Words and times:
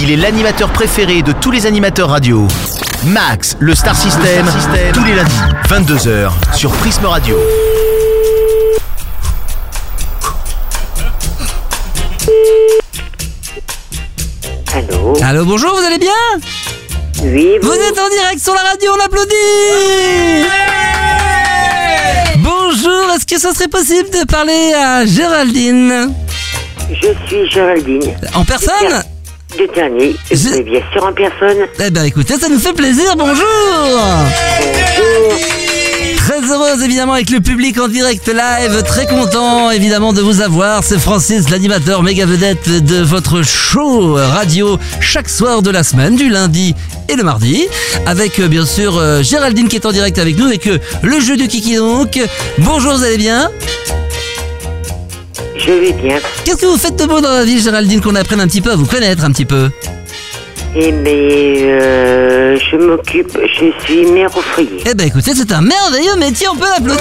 Il 0.00 0.10
est 0.10 0.16
l'animateur 0.16 0.70
préféré 0.70 1.22
de 1.22 1.32
tous 1.32 1.50
les 1.50 1.66
animateurs 1.66 2.08
radio. 2.10 2.46
Max, 3.06 3.56
le 3.60 3.74
Star 3.74 3.94
System, 3.96 4.46
tous 4.92 5.04
les 5.04 5.14
lundis, 5.14 5.34
22h, 5.68 6.30
sur 6.54 6.70
Prisme 6.72 7.06
Radio. 7.06 7.36
Allô 14.74 15.14
Allô, 15.22 15.44
bonjour, 15.44 15.70
vous 15.76 15.84
allez 15.84 15.98
bien? 15.98 16.10
Oui, 17.22 17.58
Vous 17.62 17.72
êtes 17.72 17.98
en 17.98 18.08
direct 18.08 18.40
sur 18.42 18.54
la 18.54 18.60
radio, 18.60 18.90
on 18.96 19.04
applaudit 19.04 19.34
Bonjour, 22.38 23.12
est-ce 23.14 23.26
que 23.26 23.38
ça 23.40 23.54
serait 23.54 23.68
possible 23.68 24.10
de 24.10 24.24
parler 24.26 24.72
à 24.74 25.06
Géraldine? 25.06 26.12
Je 26.90 27.08
suis 27.26 27.48
Géraldine. 27.50 28.14
En 28.34 28.44
personne? 28.44 29.02
De 29.58 29.72
dernier, 29.72 30.16
Je- 30.30 30.62
bien 30.62 30.80
sûr 30.92 31.04
en 31.04 31.12
personne. 31.12 31.66
Eh 31.78 31.90
ben 31.90 32.04
écoutez, 32.04 32.34
ça 32.38 32.48
nous 32.48 32.58
fait 32.58 32.72
plaisir, 32.72 33.14
bonjour 33.16 33.44
Bonjour. 33.78 34.02
Très 36.16 36.40
heureuse 36.50 36.82
évidemment 36.82 37.12
avec 37.12 37.30
le 37.30 37.40
public 37.40 37.78
en 37.78 37.86
direct 37.86 38.26
live, 38.28 38.82
très 38.84 39.06
content 39.06 39.70
évidemment 39.70 40.12
de 40.12 40.22
vous 40.22 40.40
avoir. 40.40 40.82
C'est 40.82 40.98
Francis, 40.98 41.50
l'animateur 41.50 42.02
méga 42.02 42.26
vedette 42.26 42.84
de 42.84 43.02
votre 43.02 43.42
show 43.42 44.14
radio 44.14 44.78
chaque 45.00 45.28
soir 45.28 45.62
de 45.62 45.70
la 45.70 45.82
semaine, 45.84 46.16
du 46.16 46.30
lundi 46.30 46.74
et 47.08 47.14
le 47.14 47.22
mardi, 47.22 47.66
avec 48.06 48.38
euh, 48.40 48.48
bien 48.48 48.64
sûr 48.66 48.96
euh, 48.98 49.22
Géraldine 49.22 49.68
qui 49.68 49.76
est 49.76 49.86
en 49.86 49.92
direct 49.92 50.18
avec 50.18 50.36
nous 50.38 50.46
avec 50.46 50.66
euh, 50.66 50.78
le 51.02 51.20
jeu 51.20 51.36
du 51.36 51.46
Kiki 51.46 51.76
donc. 51.76 52.18
Bonjour, 52.58 52.94
vous 52.94 53.04
allez 53.04 53.18
bien? 53.18 53.50
Je 55.66 55.72
vais 55.72 55.92
bien. 55.92 56.18
Qu'est-ce 56.44 56.58
que 56.58 56.66
vous 56.66 56.76
faites 56.76 56.96
de 56.96 57.06
beau 57.06 57.20
dans 57.20 57.30
la 57.32 57.44
vie 57.44 57.60
Géraldine 57.60 58.00
qu'on 58.00 58.14
apprenne 58.14 58.40
un 58.40 58.46
petit 58.46 58.60
peu 58.60 58.70
à 58.72 58.76
vous 58.76 58.86
connaître 58.86 59.24
un 59.24 59.30
petit 59.32 59.44
peu? 59.46 59.70
Eh 60.76 60.90
mais 60.90 61.58
euh, 61.62 62.58
je 62.58 62.76
m'occupe, 62.76 63.38
je 63.42 63.84
suis 63.84 64.06
mère 64.06 64.36
au 64.36 64.40
foyer. 64.40 64.82
Eh 64.86 64.94
ben 64.94 65.06
écoutez, 65.06 65.32
c'est 65.34 65.52
un 65.52 65.60
merveilleux 65.60 66.16
métier, 66.16 66.48
on 66.48 66.56
peut 66.56 66.66
l'applaudir 66.68 67.00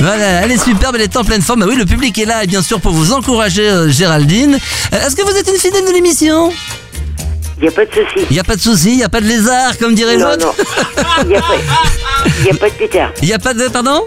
Voilà, 0.00 0.42
elle 0.42 0.52
est 0.52 0.62
superbe, 0.62 0.94
elle 0.94 1.02
est 1.02 1.16
en 1.16 1.24
pleine 1.24 1.42
forme. 1.42 1.60
Bah 1.60 1.66
oui, 1.68 1.76
le 1.76 1.84
public 1.86 2.16
est 2.18 2.24
là, 2.24 2.44
et 2.44 2.46
bien 2.46 2.62
sûr, 2.62 2.80
pour 2.80 2.92
vous 2.92 3.12
encourager, 3.12 3.68
euh, 3.68 3.88
Géraldine. 3.88 4.58
Euh, 4.94 5.06
Est-ce 5.06 5.16
que 5.16 5.22
vous 5.22 5.36
êtes 5.36 5.48
une 5.48 5.58
fidèle 5.58 5.84
de 5.84 5.92
l'émission? 5.92 6.52
Il 7.58 7.62
n'y 7.62 7.68
a 7.68 7.72
pas 7.72 7.84
de 7.84 7.90
souci. 7.90 8.26
Il 8.30 8.34
n'y 8.34 8.40
a 8.40 8.44
pas 8.44 8.56
de 8.56 8.60
souci, 8.60 8.90
il 8.92 8.96
n'y 8.96 9.04
a 9.04 9.08
pas 9.08 9.20
de 9.20 9.26
lézard, 9.26 9.78
comme 9.78 9.94
dirait 9.94 10.16
Non, 10.16 10.28
l'autre. 10.30 10.46
non. 10.46 11.04
Il 11.22 11.28
n'y 11.28 11.36
a, 11.36 11.40
pas- 11.40 11.54
y 12.44 12.50
a 12.50 12.54
pas 12.54 12.68
de 12.68 12.74
pétard. 12.74 13.10
Il 13.22 13.28
n'y 13.28 13.34
a 13.34 13.38
pas 13.38 13.54
de... 13.54 13.68
Pardon? 13.68 14.02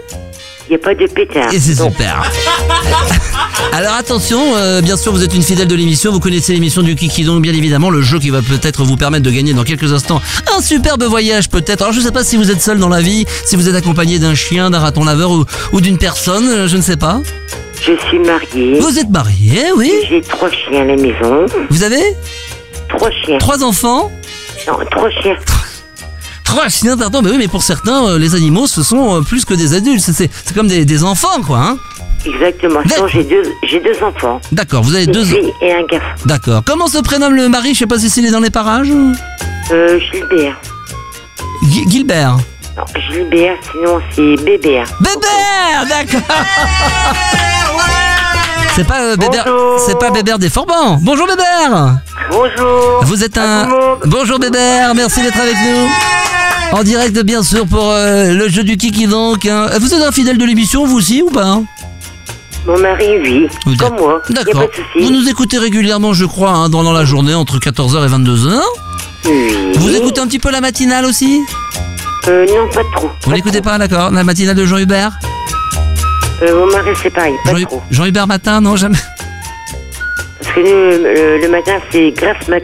Il 0.68 0.70
n'y 0.70 0.76
a 0.76 0.78
pas 0.78 0.94
de 0.94 1.06
pétard. 1.06 1.52
Et 1.52 1.60
c'est 1.60 1.74
super. 1.76 2.22
Alors 3.72 3.94
attention, 3.94 4.40
euh, 4.56 4.80
bien 4.80 4.96
sûr 4.96 5.12
vous 5.12 5.22
êtes 5.22 5.34
une 5.34 5.42
fidèle 5.42 5.68
de 5.68 5.74
l'émission, 5.74 6.10
vous 6.10 6.20
connaissez 6.20 6.52
l'émission 6.54 6.82
du 6.82 6.94
Kiki 6.94 7.24
donc 7.24 7.42
bien 7.42 7.52
évidemment 7.52 7.90
le 7.90 8.00
jeu 8.02 8.18
qui 8.18 8.30
va 8.30 8.40
peut-être 8.42 8.84
vous 8.84 8.96
permettre 8.96 9.24
de 9.24 9.30
gagner 9.30 9.52
dans 9.54 9.64
quelques 9.64 9.92
instants 9.92 10.20
un 10.56 10.60
superbe 10.62 11.02
voyage 11.04 11.48
peut-être. 11.50 11.82
Alors 11.82 11.92
je 11.92 12.00
sais 12.00 12.10
pas 12.12 12.24
si 12.24 12.36
vous 12.36 12.50
êtes 12.50 12.62
seul 12.62 12.78
dans 12.78 12.88
la 12.88 13.00
vie, 13.00 13.26
si 13.44 13.56
vous 13.56 13.68
êtes 13.68 13.74
accompagné 13.74 14.18
d'un 14.18 14.34
chien, 14.34 14.70
d'un 14.70 14.78
raton 14.80 15.04
laveur 15.04 15.30
ou, 15.30 15.44
ou 15.72 15.80
d'une 15.80 15.98
personne, 15.98 16.48
euh, 16.48 16.68
je 16.68 16.76
ne 16.76 16.82
sais 16.82 16.96
pas. 16.96 17.20
Je 17.82 17.92
suis 18.08 18.18
mariée. 18.18 18.80
Vous 18.80 18.98
êtes 18.98 19.10
marié, 19.10 19.64
oui 19.76 19.92
J'ai 20.08 20.20
trois 20.22 20.50
chiens 20.50 20.82
à 20.82 20.84
la 20.84 20.96
maison. 20.96 21.46
Vous 21.70 21.82
avez 21.82 22.02
Trois 22.88 23.10
chiens. 23.10 23.38
trois 23.38 23.62
enfants 23.62 24.10
Non, 24.66 24.74
trois 24.90 25.10
chiens. 25.10 25.36
Trois 26.46 26.68
chiens, 26.68 26.96
pardon, 26.96 27.20
mais 27.22 27.30
oui, 27.30 27.36
mais 27.38 27.48
pour 27.48 27.62
certains, 27.62 28.06
euh, 28.06 28.18
les 28.18 28.34
animaux, 28.34 28.66
ce 28.66 28.82
sont 28.82 29.16
euh, 29.16 29.20
plus 29.20 29.44
que 29.44 29.52
des 29.54 29.74
adultes. 29.74 30.00
C'est- 30.00 30.12
C'est 30.12 30.30
c'est 30.44 30.54
comme 30.54 30.68
des, 30.68 30.84
des 30.84 31.04
enfants, 31.04 31.42
quoi. 31.46 31.58
Hein 31.58 31.76
Exactement. 32.24 32.80
Sinon, 32.88 33.06
j'ai 33.08 33.24
deux, 33.24 33.42
j'ai 33.64 33.80
deux 33.80 34.02
enfants. 34.02 34.40
D'accord, 34.52 34.82
vous 34.82 34.94
avez 34.94 35.04
Une 35.04 35.12
deux... 35.12 35.24
fille 35.24 35.52
et 35.60 35.72
un 35.72 35.82
garçon. 35.84 36.06
D'accord. 36.24 36.62
Comment 36.66 36.86
se 36.88 36.98
prénomme 36.98 37.34
le 37.34 37.48
mari? 37.48 37.74
Je 37.74 37.80
sais 37.80 37.86
pas 37.86 37.98
si 37.98 38.08
c'est 38.10 38.28
dans 38.30 38.40
les 38.40 38.50
parages. 38.50 38.88
Euh, 39.70 39.98
Gilbert. 40.12 40.56
Gilbert. 41.90 42.36
Non, 42.76 42.84
Gilbert, 43.10 43.56
sinon 43.72 44.00
c'est 44.14 44.36
Bébert. 44.44 44.86
Bébert, 45.00 45.86
d'accord. 45.88 46.36
C'est 48.74 48.86
pas 48.86 49.00
euh, 49.02 49.16
Bébert, 49.16 49.44
Bonjour. 49.46 49.80
c'est 49.86 49.98
pas 49.98 50.10
Bébert 50.10 50.38
des 50.38 50.50
Forbans. 50.50 50.98
Bonjour 51.00 51.26
Bébert. 51.26 51.96
Bonjour. 52.30 53.00
Vous 53.04 53.24
êtes 53.24 53.38
À 53.38 53.42
un 53.60 53.64
tout 53.64 53.70
le 53.70 53.76
monde. 53.80 53.98
Bonjour 54.04 54.38
Bébert, 54.38 54.94
merci 54.94 55.22
d'être 55.22 55.38
avec 55.40 55.54
nous. 55.54 55.88
En 56.72 56.82
direct 56.82 57.18
bien 57.24 57.42
sûr 57.42 57.66
pour 57.66 57.90
euh, 57.90 58.32
le 58.34 58.48
jeu 58.48 58.62
du 58.62 58.76
Kiki 58.76 59.06
donc. 59.06 59.46
hein. 59.46 59.68
Vous 59.80 59.94
êtes 59.94 60.02
un 60.02 60.12
fidèle 60.12 60.36
de 60.38 60.44
l'émission 60.44 60.84
vous 60.86 60.96
aussi 60.98 61.22
ou 61.22 61.30
pas 61.30 61.60
Mon 62.66 62.78
mari, 62.78 63.06
oui. 63.22 63.46
Vous 63.64 63.76
Comme 63.76 63.94
êtes- 63.94 64.00
moi. 64.00 64.20
Il 64.28 64.32
n'y 64.34 64.38
a 64.40 64.44
D'accord. 64.44 64.60
pas 64.62 64.66
de 64.66 64.72
Vous 65.00 65.00
souci. 65.06 65.12
nous 65.12 65.28
écoutez 65.28 65.58
régulièrement 65.58 66.12
je 66.12 66.24
crois 66.26 66.50
hein, 66.50 66.68
dans, 66.68 66.82
dans 66.84 66.92
la 66.92 67.04
journée 67.04 67.34
entre 67.34 67.58
14h 67.58 68.04
et 68.04 68.10
22h. 68.10 68.60
Oui. 69.26 69.72
Vous 69.76 69.94
écoutez 69.96 70.20
un 70.20 70.26
petit 70.26 70.38
peu 70.38 70.50
la 70.50 70.60
matinale 70.60 71.04
aussi? 71.06 71.40
Euh, 72.28 72.44
non, 72.46 72.68
pas 72.74 72.82
trop. 72.94 73.10
Vous 73.22 73.30
l'écoutez 73.32 73.62
pas 73.62 73.78
d'accord 73.78 74.10
La 74.10 74.24
matinale 74.24 74.56
de 74.56 74.66
Jean 74.66 74.78
Hubert 74.78 75.12
Euh, 76.42 76.54
mon 76.58 76.66
mari, 76.70 76.90
c'est 77.02 77.10
pareil. 77.10 77.34
Pas 77.44 77.54
Jean, 77.56 77.64
trop. 77.66 77.82
Jean 77.90 78.04
Hubert 78.04 78.26
matin 78.26 78.60
non 78.60 78.76
jamais? 78.76 78.98
Parce 80.42 80.54
que 80.54 80.60
le, 80.60 80.98
le- 81.14 81.38
le 81.40 81.48
matin, 81.48 81.72
c'est 81.90 82.10
grasse 82.10 82.46
mat. 82.48 82.62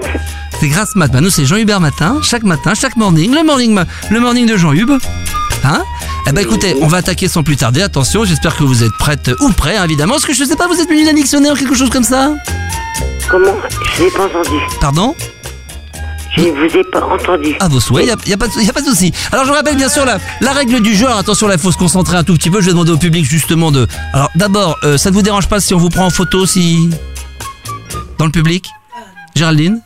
C'est 0.63 0.69
grâce 0.69 0.95
mat. 0.95 1.13
Nous, 1.13 1.29
c'est 1.29 1.45
Jean 1.45 1.57
Hubert 1.57 1.81
matin, 1.81 2.21
chaque 2.23 2.45
matin, 2.45 2.73
chaque 2.73 2.95
morning, 2.95 3.35
le 3.35 3.43
morning, 3.43 3.77
le 4.13 4.21
morning 4.21 4.47
de 4.47 4.57
Jean 4.57 4.73
Hub. 4.73 4.93
Hein? 5.65 5.83
Eh 6.29 6.31
ben 6.31 6.41
écoutez, 6.41 6.77
on 6.81 6.87
va 6.87 6.99
attaquer 6.99 7.27
sans 7.27 7.43
plus 7.43 7.57
tarder. 7.57 7.83
Attention, 7.83 8.25
j'espère 8.25 8.55
que 8.55 8.63
vous 8.63 8.85
êtes 8.85 8.93
prête 8.97 9.33
ou 9.41 9.51
prêt, 9.51 9.75
évidemment. 9.85 10.19
Est-ce 10.19 10.27
que 10.27 10.33
je 10.33 10.45
sais 10.45 10.55
pas, 10.55 10.69
vous 10.69 10.81
êtes 10.81 10.89
venu 10.89 11.05
d'un 11.05 11.15
dictionnaire 11.15 11.55
ou 11.55 11.57
quelque 11.57 11.75
chose 11.75 11.91
comme 11.91 12.05
ça? 12.05 12.31
Comment? 13.29 13.57
Je 13.97 14.05
n'ai 14.05 14.11
pas 14.11 14.27
entendu. 14.27 14.57
Pardon? 14.81 15.17
Je 16.37 16.43
ne 16.43 16.51
vous 16.53 16.77
ai 16.77 16.85
pas 16.85 17.05
entendu. 17.07 17.57
À 17.59 17.67
vos 17.67 17.81
souhaits, 17.81 18.05
il 18.05 18.29
n'y 18.29 18.33
a, 18.33 18.37
pas 18.37 18.47
de- 18.47 18.63
y 18.65 18.71
a 18.71 18.73
pas 18.73 18.83
de 18.83 18.87
souci. 18.87 19.13
Alors 19.33 19.45
je 19.45 19.51
vous 19.51 19.57
rappelle 19.57 19.75
bien 19.77 19.89
sûr 19.89 20.05
la, 20.05 20.19
la 20.43 20.53
règle 20.53 20.81
du 20.81 20.95
jeu. 20.95 21.07
Alors, 21.07 21.19
attention, 21.19 21.49
là, 21.49 21.55
il 21.55 21.61
faut 21.61 21.73
se 21.73 21.77
concentrer 21.77 22.17
un 22.19 22.23
tout 22.23 22.35
petit 22.35 22.51
peu. 22.51 22.61
Je 22.61 22.67
vais 22.67 22.73
demander 22.73 22.93
au 22.93 22.99
public 22.99 23.25
justement 23.25 23.73
de... 23.73 23.89
Alors 24.13 24.31
d'abord, 24.37 24.79
euh, 24.85 24.97
ça 24.97 25.11
ne 25.11 25.15
vous 25.17 25.23
dérange 25.23 25.49
pas 25.49 25.59
si 25.59 25.75
on 25.75 25.79
vous 25.79 25.89
prend 25.89 26.07
en 26.07 26.11
photo, 26.11 26.47
si... 26.47 26.89
Dans 28.19 28.27
le 28.27 28.31
public? 28.31 28.71
Géraldine? 29.35 29.81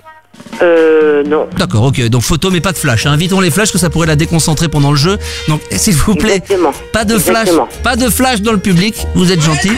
Euh, 0.62 1.22
non. 1.24 1.46
D'accord, 1.58 1.84
ok. 1.84 2.00
Donc 2.08 2.22
photo, 2.22 2.50
mais 2.50 2.60
pas 2.60 2.72
de 2.72 2.78
flash. 2.78 3.06
hein. 3.06 3.12
Invitons 3.12 3.40
les 3.40 3.50
flashs 3.50 3.72
que 3.72 3.78
ça 3.78 3.90
pourrait 3.90 4.06
la 4.06 4.16
déconcentrer 4.16 4.68
pendant 4.68 4.90
le 4.90 4.96
jeu. 4.96 5.18
Donc, 5.48 5.60
s'il 5.70 5.94
vous 5.94 6.14
plaît, 6.14 6.36
Exactement. 6.36 6.72
pas 6.92 7.04
de 7.04 7.18
flash, 7.18 7.48
Exactement. 7.48 7.68
pas 7.82 7.96
de 7.96 8.08
flash 8.08 8.40
dans 8.42 8.52
le 8.52 8.58
public. 8.58 8.94
Vous 9.14 9.32
êtes 9.32 9.42
gentil. 9.42 9.70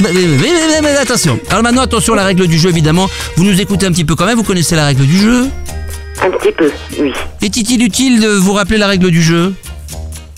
Mais, 0.00 0.10
mais, 0.12 0.80
mais, 0.82 0.96
attention. 0.96 1.38
Alors 1.50 1.62
maintenant, 1.62 1.82
attention, 1.82 2.14
la 2.14 2.24
règle 2.24 2.46
du 2.46 2.58
jeu, 2.58 2.70
évidemment. 2.70 3.08
Vous 3.36 3.44
nous 3.44 3.60
écoutez 3.60 3.86
un 3.86 3.92
petit 3.92 4.04
peu 4.04 4.14
quand 4.14 4.26
même. 4.26 4.36
Vous 4.36 4.42
connaissez 4.44 4.76
la 4.76 4.86
règle 4.86 5.04
du 5.06 5.18
jeu? 5.18 5.48
Un 6.22 6.30
petit 6.30 6.52
peu, 6.52 6.70
oui. 7.00 7.12
Est-il 7.42 7.82
utile 7.82 8.20
de 8.20 8.28
vous 8.28 8.52
rappeler 8.52 8.78
la 8.78 8.86
règle 8.86 9.10
du 9.10 9.22
jeu? 9.22 9.52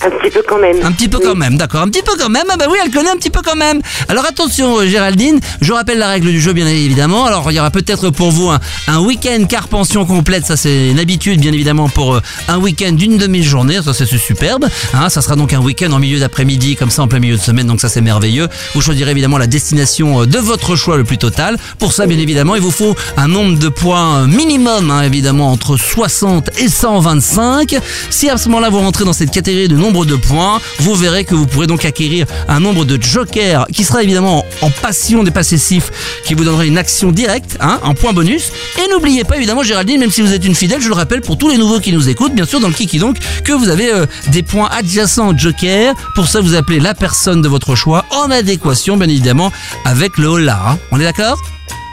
Un 0.04 0.10
petit 0.10 0.30
peu 0.30 0.42
quand 0.46 0.58
même. 0.58 0.76
Un 0.84 0.92
petit 0.92 1.08
peu 1.08 1.18
quand 1.18 1.34
même, 1.34 1.56
d'accord. 1.56 1.80
Un 1.80 1.88
petit 1.88 2.02
peu 2.02 2.12
quand 2.18 2.28
même. 2.28 2.44
Ah 2.50 2.56
bah 2.58 2.66
oui, 2.70 2.76
elle 2.84 2.90
connaît 2.90 3.08
un 3.08 3.16
petit 3.16 3.30
peu 3.30 3.40
quand 3.42 3.56
même. 3.56 3.80
Alors 4.08 4.26
attention, 4.26 4.78
euh, 4.78 4.86
Géraldine, 4.86 5.40
je 5.62 5.72
rappelle 5.72 5.98
la 5.98 6.08
règle 6.08 6.30
du 6.30 6.40
jeu, 6.40 6.52
bien 6.52 6.66
évidemment. 6.66 7.24
Alors 7.24 7.50
il 7.50 7.54
y 7.54 7.60
aura 7.60 7.70
peut-être 7.70 8.10
pour 8.10 8.30
vous 8.30 8.50
un, 8.50 8.98
week-end 8.98 9.46
car 9.48 9.68
pension 9.68 10.04
complète. 10.04 10.44
Ça 10.44 10.58
c'est 10.58 10.90
une 10.90 10.98
habitude, 10.98 11.40
bien 11.40 11.52
évidemment, 11.52 11.88
pour 11.88 12.16
euh, 12.16 12.20
un 12.48 12.58
week-end 12.58 12.92
d'une 12.92 13.16
demi-journée. 13.16 13.80
Ça 13.82 13.94
c'est 13.94 14.04
superbe. 14.04 14.68
Hein, 14.92 15.08
ça 15.08 15.22
sera 15.22 15.36
donc 15.36 15.54
un 15.54 15.60
week-end 15.60 15.90
en 15.92 15.98
milieu 15.98 16.18
d'après-midi, 16.18 16.76
comme 16.76 16.90
ça 16.90 17.02
en 17.02 17.08
plein 17.08 17.18
milieu 17.18 17.36
de 17.36 17.42
semaine. 17.42 17.66
Donc 17.66 17.80
ça 17.80 17.88
c'est 17.88 18.02
merveilleux. 18.02 18.48
Vous 18.74 18.82
choisirez 18.82 19.12
évidemment 19.12 19.38
la 19.38 19.46
destination 19.46 20.22
euh, 20.22 20.26
de 20.26 20.38
votre 20.38 20.76
choix 20.76 20.98
le 20.98 21.04
plus 21.04 21.18
total. 21.18 21.56
Pour 21.78 21.94
ça, 21.94 22.06
bien 22.06 22.18
évidemment, 22.18 22.56
il 22.56 22.60
vous 22.60 22.70
faut 22.70 22.94
un 23.16 23.28
nombre 23.28 23.58
de 23.58 23.68
points 23.70 24.26
minimum, 24.26 24.90
hein, 24.90 25.00
évidemment, 25.00 25.50
entre 25.50 25.78
60 25.78 26.50
et 26.58 26.68
125. 26.68 27.76
Si 28.10 28.28
à 28.28 28.36
ce 28.36 28.50
moment-là 28.50 28.68
vous 28.68 28.80
rentrez 28.80 29.04
dans 29.04 29.14
cette 29.14 29.30
catégorie 29.30 29.68
de 29.68 29.76
nombre 29.76 29.93
de 30.04 30.16
points, 30.16 30.60
vous 30.80 30.96
verrez 30.96 31.24
que 31.24 31.36
vous 31.36 31.46
pourrez 31.46 31.68
donc 31.68 31.84
acquérir 31.84 32.26
un 32.48 32.58
nombre 32.58 32.84
de 32.84 33.00
jokers 33.00 33.66
qui 33.72 33.84
sera 33.84 34.02
évidemment 34.02 34.44
en 34.62 34.70
passion 34.70 35.22
des 35.22 35.30
possessifs 35.30 35.90
qui 36.26 36.34
vous 36.34 36.42
donnera 36.42 36.64
une 36.64 36.78
action 36.78 37.12
directe, 37.12 37.56
hein, 37.60 37.78
un 37.84 37.94
point 37.94 38.12
bonus. 38.12 38.50
Et 38.84 38.90
n'oubliez 38.90 39.22
pas 39.22 39.36
évidemment 39.36 39.62
Géraldine, 39.62 40.00
même 40.00 40.10
si 40.10 40.22
vous 40.22 40.32
êtes 40.32 40.44
une 40.44 40.56
fidèle, 40.56 40.80
je 40.80 40.88
le 40.88 40.94
rappelle 40.94 41.20
pour 41.20 41.38
tous 41.38 41.48
les 41.50 41.58
nouveaux 41.58 41.78
qui 41.78 41.92
nous 41.92 42.08
écoutent, 42.08 42.34
bien 42.34 42.46
sûr 42.46 42.58
dans 42.58 42.68
le 42.68 42.74
Kiki 42.74 42.98
donc, 42.98 43.18
que 43.44 43.52
vous 43.52 43.68
avez 43.68 43.92
euh, 43.92 44.06
des 44.28 44.42
points 44.42 44.68
adjacents 44.72 45.28
au 45.28 45.38
joker. 45.38 45.94
Pour 46.16 46.26
ça 46.26 46.40
vous 46.40 46.54
appelez 46.54 46.80
la 46.80 46.94
personne 46.94 47.42
de 47.42 47.48
votre 47.48 47.74
choix 47.76 48.04
en 48.10 48.30
adéquation 48.30 48.96
bien 48.96 49.08
évidemment 49.08 49.52
avec 49.84 50.18
le 50.18 50.26
hola. 50.26 50.58
hein. 50.70 50.78
On 50.90 50.98
est 50.98 51.04
d'accord? 51.04 51.38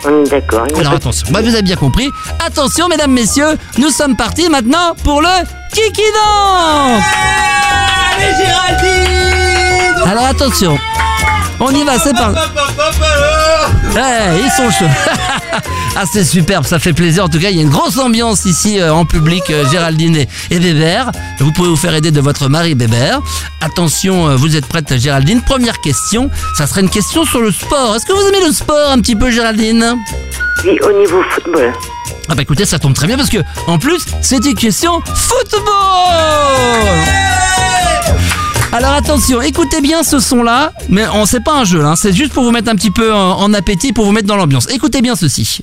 Est 0.03 0.30
d'accord. 0.31 0.65
alors 0.80 0.94
attention, 0.94 1.27
bah, 1.31 1.42
vous 1.44 1.50
avez 1.53 1.62
bien 1.62 1.75
compris. 1.75 2.09
Attention 2.44 2.88
mesdames, 2.88 3.12
messieurs, 3.12 3.57
nous 3.77 3.89
sommes 3.92 4.15
partis 4.15 4.50
maintenant 4.50 4.95
pour 5.03 5.21
le 5.21 5.27
Kiki 5.74 6.01
donc 6.01 7.03
Allez 8.12 8.36
Géraldine 8.38 10.10
Alors 10.10 10.25
attention, 10.25 10.78
on 11.60 11.69
y 11.72 11.84
va, 11.84 12.00
c'est 12.00 12.13
parti. 12.13 12.40
Ouais, 13.94 14.40
ils 14.44 14.50
sont 14.52 14.72
chauds. 14.72 14.86
ah, 15.96 16.04
c'est 16.12 16.24
superbe, 16.24 16.66
ça 16.66 16.80
fait 16.80 16.94
plaisir. 16.94 17.25
En 17.25 17.30
tout 17.30 17.40
cas, 17.40 17.50
il 17.50 17.58
y 17.58 17.60
a 17.60 17.62
une 17.62 17.69
grosse 17.69 17.98
ambiance 17.98 18.46
ici 18.46 18.80
euh, 18.80 18.94
en 18.94 19.06
public, 19.06 19.44
euh, 19.50 19.69
Géraldine 19.69 20.16
et, 20.16 20.28
et 20.50 20.60
Bébert. 20.60 21.12
Vous 21.40 21.52
pouvez 21.52 21.69
vous 21.69 21.75
faire 21.75 21.94
aider 21.94 22.10
de 22.10 22.22
votre 22.22 22.48
mari 22.48 22.74
Bébert. 22.74 23.19
Attention, 23.62 24.30
euh, 24.30 24.36
vous 24.36 24.56
êtes 24.56 24.66
prête, 24.66 24.98
Géraldine. 24.98 25.42
Première 25.42 25.80
question, 25.81 26.31
ça 26.58 26.66
serait 26.66 26.81
une 26.81 26.90
question 26.90 27.25
sur 27.25 27.42
le 27.42 27.52
sport. 27.52 27.96
Est-ce 27.96 28.06
que 28.06 28.13
vous 28.13 28.28
aimez 28.28 28.46
le 28.48 28.54
sport 28.54 28.92
un 28.92 29.00
petit 29.00 29.16
peu, 29.16 29.30
Géraldine? 29.30 29.98
Oui, 30.66 30.80
au 30.81 30.92
niveau 31.00 31.22
football. 31.30 31.74
Ah 32.30 32.36
bah 32.36 32.42
écoutez, 32.42 32.66
ça 32.66 32.80
tombe 32.80 32.94
très 32.94 33.08
bien 33.08 33.18
parce 33.18 33.30
que 33.30 33.40
en 33.68 33.78
plus, 33.78 34.06
c'est 34.22 34.44
une 34.46 34.56
question 34.56 35.02
football. 35.16 35.62
Alors 38.73 38.94
attention, 38.94 39.41
écoutez 39.41 39.81
bien 39.81 40.01
ce 40.01 40.19
son-là, 40.19 40.71
mais 40.88 41.03
on 41.13 41.25
c'est 41.25 41.44
pas 41.44 41.56
un 41.56 41.65
jeu, 41.65 41.83
hein, 41.83 41.95
c'est 41.97 42.13
juste 42.13 42.31
pour 42.31 42.44
vous 42.44 42.51
mettre 42.51 42.69
un 42.69 42.75
petit 42.75 42.89
peu 42.89 43.13
en, 43.13 43.33
en 43.41 43.53
appétit, 43.53 43.91
pour 43.91 44.06
vous 44.06 44.13
mettre 44.13 44.27
dans 44.27 44.38
l'ambiance. 44.38 44.69
Écoutez 44.69 45.01
bien 45.01 45.15
ceci. 45.15 45.59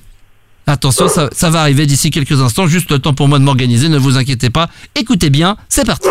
Attention, 0.66 1.08
ça, 1.08 1.31
ça 1.32 1.49
va 1.49 1.62
arriver 1.62 1.87
d'ici 1.87 2.10
quelques 2.10 2.38
instants, 2.43 2.66
juste 2.66 2.90
le 2.90 2.99
temps 2.99 3.14
pour 3.14 3.26
moi 3.26 3.38
de 3.38 3.44
m'organiser, 3.44 3.88
ne 3.88 3.96
vous 3.96 4.19
inquiétez 4.19 4.50
pas. 4.50 4.69
Écoutez 4.94 5.31
bien, 5.31 5.56
c'est 5.70 5.87
parti. 5.87 6.08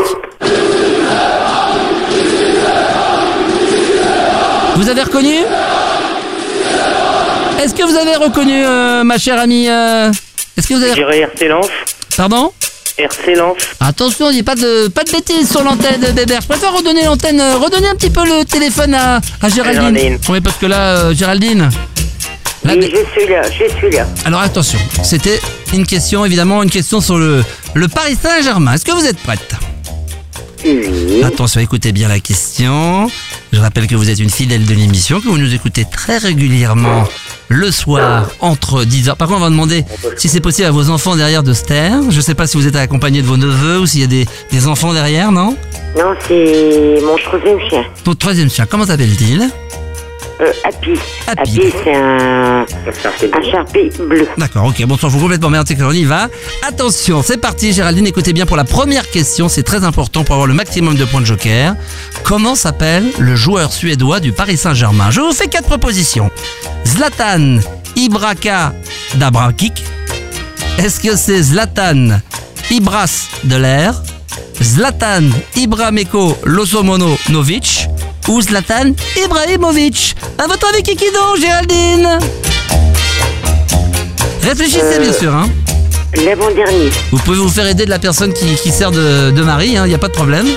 Vous 4.76 4.90
avez 4.90 5.04
reconnu? 5.04 5.36
Est-ce 7.62 7.76
que 7.76 7.84
vous 7.84 7.96
avez 7.96 8.16
reconnu, 8.16 8.66
euh, 8.66 9.04
ma 9.04 9.20
chère 9.20 9.40
amie 9.40 9.68
euh, 9.70 10.12
Est-ce 10.58 10.68
que 10.68 10.74
vous 10.74 10.82
avez... 10.84 10.94
Pardon? 12.16 12.52
RC 12.98 13.36
Lens. 13.36 13.58
Attention, 13.80 14.30
il 14.32 14.36
n'y 14.36 14.40
a 14.40 14.44
pas 14.44 14.56
de, 14.56 14.88
pas 14.88 15.04
de 15.04 15.12
bêtises 15.12 15.50
sur 15.52 15.64
l'antenne, 15.64 16.02
Bébert. 16.16 16.42
Je 16.42 16.48
préfère 16.48 16.74
redonner 16.74 17.06
l'antenne, 17.06 17.40
euh, 17.40 17.58
redonner 17.58 17.88
un 17.88 17.96
petit 17.96 18.10
peu 18.10 18.24
le 18.26 18.44
téléphone 18.46 18.94
à, 18.96 19.22
à 19.42 19.50
Géraldine. 19.50 19.82
Géraldine. 19.96 20.20
Oui, 20.30 20.42
parce 20.42 20.58
que 20.58 20.66
là, 20.66 20.96
euh, 20.98 21.14
Géraldine. 21.14 21.70
là, 22.64 22.74
Oui, 22.76 22.92
je 22.92 23.20
suis 23.22 23.30
là, 23.30 23.42
je 23.44 23.76
suis 23.78 23.92
là. 23.92 24.08
alors 24.26 24.42
attention, 24.42 24.80
c'était 25.04 25.40
une 25.74 25.86
question, 25.86 26.26
évidemment, 26.26 26.64
une 26.64 26.70
question 26.72 27.00
sur 27.02 27.18
le, 27.18 27.44
le 27.76 27.88
Paris 27.88 28.18
Saint-Germain. 28.22 28.74
Est-ce 28.74 28.86
que 28.86 28.92
vous 28.92 29.06
êtes 29.06 29.18
prête? 29.20 29.54
Oui. 30.66 31.22
Attention, 31.24 31.62
écoutez 31.62 31.92
bien 31.92 32.08
la 32.08 32.20
question. 32.20 33.10
Je 33.54 33.60
rappelle 33.60 33.88
que 33.88 33.96
vous 33.96 34.10
êtes 34.10 34.20
une 34.20 34.30
fidèle 34.30 34.66
de 34.66 34.74
l'émission, 34.74 35.22
que 35.22 35.28
vous 35.28 35.38
nous 35.38 35.54
écoutez 35.54 35.86
très 35.90 36.18
régulièrement 36.18 37.08
le 37.50 37.72
soir 37.72 38.30
entre 38.40 38.84
10h. 38.84 39.16
Par 39.16 39.28
contre, 39.28 39.40
on 39.40 39.44
va 39.44 39.50
demander 39.50 39.86
si 40.18 40.30
c'est 40.30 40.42
possible 40.42 40.68
à 40.68 40.72
vos 40.72 40.90
enfants 40.90 41.16
derrière 41.16 41.44
de 41.44 41.54
se 41.54 41.64
taire. 41.64 42.00
Je 42.10 42.22
sais 42.22 42.36
pas 42.36 42.48
si 42.48 42.58
vous 42.58 42.68
êtes 42.68 42.76
accompagné 42.76 43.22
de 43.22 43.28
vos 43.28 43.38
neveux 43.38 43.80
ou 43.80 43.86
s'il 43.86 44.02
y 44.02 44.04
a 44.04 44.08
des, 44.08 44.26
des 44.52 44.68
enfants 44.68 44.94
derrière, 44.94 45.32
non? 45.32 45.56
Non, 45.98 46.14
c'est 46.28 47.00
mon 47.04 47.16
troisième 47.18 47.60
chien. 47.70 47.84
Votre 48.06 48.20
troisième 48.20 48.50
chien, 48.50 48.66
comment 48.70 48.86
s'appelle-t-il? 48.86 49.50
Euh, 50.40 50.52
Happy. 50.64 50.94
Happy. 51.26 51.40
Happy, 51.62 51.74
c'est 51.84 51.96
un, 51.96 52.62
un 52.64 53.52
charpie 53.52 53.90
bleu. 54.00 54.28
D'accord, 54.38 54.66
ok, 54.66 54.86
bon, 54.86 54.96
on 55.02 55.10
fout 55.10 55.20
complètement 55.20 55.50
merde, 55.50 55.68
qu'on 55.76 55.92
y 55.92 56.04
va. 56.04 56.30
Attention, 56.68 57.24
c'est 57.24 57.38
parti, 57.38 57.74
Géraldine, 57.74 58.06
écoutez 58.06 58.34
bien 58.34 58.46
pour 58.46 58.56
la 58.58 58.64
première 58.64 59.10
question, 59.10 59.50
c'est 59.50 59.64
très 59.64 59.84
important 59.84 60.24
pour 60.24 60.36
avoir 60.36 60.48
le 60.48 60.54
maximum 60.54 60.96
de 60.96 61.06
points 61.06 61.22
de 61.22 61.26
joker. 61.26 61.76
Comment 62.24 62.54
s'appelle 62.56 63.06
le 63.18 63.36
joueur 63.36 63.74
suédois 63.74 64.20
du 64.20 64.32
Paris 64.32 64.58
Saint-Germain? 64.58 65.10
Je 65.10 65.22
vous 65.22 65.34
fais 65.34 65.48
quatre 65.48 65.68
propositions. 65.68 66.30
Zlatan 66.86 67.58
Ibraka 67.96 68.74
Dabrakic. 69.16 69.84
Est-ce 70.78 71.00
que 71.00 71.16
c'est 71.16 71.42
Zlatan 71.42 72.20
Ibras 72.70 73.30
de 73.44 73.56
l'air 73.56 74.04
Zlatan 74.62 75.24
Ibrameko 75.56 76.38
Losomono 76.44 77.18
Novic 77.30 77.88
ou 78.28 78.42
Zlatan 78.42 78.92
Ibrahimovic 79.24 80.16
À 80.38 80.48
votre 80.48 80.68
avis, 80.70 80.84
qui 80.84 80.96
qui 80.96 81.06
donc, 81.12 81.40
Géraldine 81.40 82.20
Réfléchissez 84.44 85.00
bien 85.00 85.14
sûr, 85.14 85.34
hein. 85.36 85.50
L'avant-dernier. 86.26 86.90
Vous 87.12 87.18
pouvez 87.20 87.38
vous 87.38 87.50
faire 87.50 87.68
aider 87.68 87.86
de 87.86 87.90
la 87.90 88.00
personne 88.00 88.34
qui, 88.34 88.56
qui 88.56 88.72
sert 88.72 88.92
de, 88.92 89.32
de 89.32 89.42
mari, 89.44 89.72
il 89.76 89.84
n'y 89.84 89.94
a 89.94 89.98
pas 89.98 90.08
de 90.08 90.14
problème. 90.14 90.48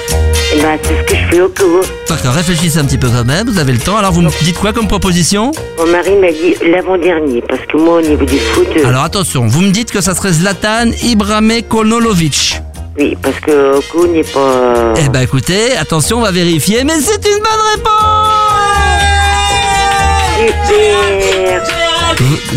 Eh 0.52 0.61
ben, 0.61 0.78
c'est 0.82 0.96
ce 0.96 1.02
que 1.02 1.14
je 1.17 1.28
fais 1.31 1.40
au 1.43 1.49
cours. 1.49 1.84
D'accord, 2.08 2.32
réfléchissez 2.34 2.78
un 2.78 2.84
petit 2.84 2.99
peu 2.99 3.08
quand 3.08 3.25
même, 3.25 3.49
vous 3.49 3.58
avez 3.58 3.72
le 3.72 3.78
temps. 3.78 3.96
Alors 3.96 4.12
vous 4.12 4.22
me 4.22 4.31
dites 4.44 4.58
quoi 4.58 4.72
comme 4.72 4.88
proposition? 4.88 5.52
Mon 5.78 5.87
mari 5.87 6.14
m'a 6.17 6.31
dit 6.31 6.55
l'avant-dernier, 6.70 7.43
parce 7.49 7.62
que 7.67 7.76
moi, 7.76 7.99
au 7.99 8.00
niveau 8.00 8.25
du 8.25 8.38
foot, 8.38 8.69
euh, 8.76 8.87
Alors 8.87 9.02
attention, 9.02 9.46
vous 9.49 9.61
me 9.61 9.70
dites 9.70 9.90
que 9.90 10.00
ça 10.00 10.14
serait 10.14 10.32
Zlatan 10.32 10.90
Ibramekonolovic. 11.02 12.62
Oui, 12.98 13.16
parce 13.22 13.38
que 13.40 13.81
cours 13.90 14.06
n'est 14.08 14.22
pas... 14.25 14.94
Eh 14.96 15.08
ben 15.08 15.20
écoutez, 15.22 15.76
attention, 15.76 16.19
on 16.19 16.22
va 16.22 16.31
vérifier, 16.32 16.84
mais 16.84 17.00
c'est 17.00 17.25
une 17.26 17.38
bonne 17.38 17.64
réponse 17.75 18.26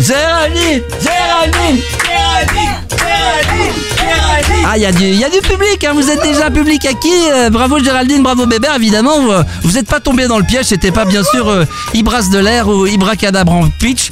Géraldine 0.00 0.82
Géraldine 1.00 1.80
Géraldine 2.02 3.72
Géraldine 3.98 4.64
Ah, 4.66 4.76
il 4.76 4.82
y, 4.82 4.86
a 4.86 4.92
du- 4.92 5.04
y 5.04 5.24
a 5.24 5.28
du 5.28 5.38
public, 5.40 5.84
hein. 5.84 5.92
vous 5.94 6.10
êtes 6.10 6.22
déjà 6.22 6.46
un 6.46 6.50
public 6.50 6.84
acquis. 6.86 7.10
Euh, 7.32 7.50
bravo 7.50 7.78
Géraldine, 7.78 8.22
bravo 8.22 8.46
Bébert, 8.46 8.74
évidemment. 8.76 9.20
Vous, 9.20 9.32
vous 9.62 9.72
n'êtes 9.72 9.86
pas 9.88 10.00
tombé 10.00 10.26
dans 10.26 10.38
le 10.38 10.44
piège, 10.44 10.66
c'était 10.66 10.90
pas 10.90 11.04
bien 11.04 11.22
sûr 11.22 11.48
euh, 11.48 11.64
Ibras 11.92 12.28
de 12.32 12.38
l'air 12.38 12.68
ou 12.68 12.86
Ibracadabra 12.86 13.54
en 13.54 13.68
pitch. 13.68 14.10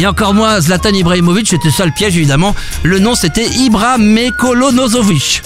Et 0.00 0.06
encore 0.06 0.34
moins 0.34 0.60
Zlatan 0.60 0.90
Ibrahimovic, 0.90 1.48
c'était 1.48 1.70
ça 1.70 1.84
le 1.84 1.92
piège 1.92 2.16
évidemment. 2.16 2.54
Le 2.82 2.98
nom 2.98 3.14
c'était 3.14 3.46
Ibra 3.46 3.98
Mekolonozovic. 3.98 5.42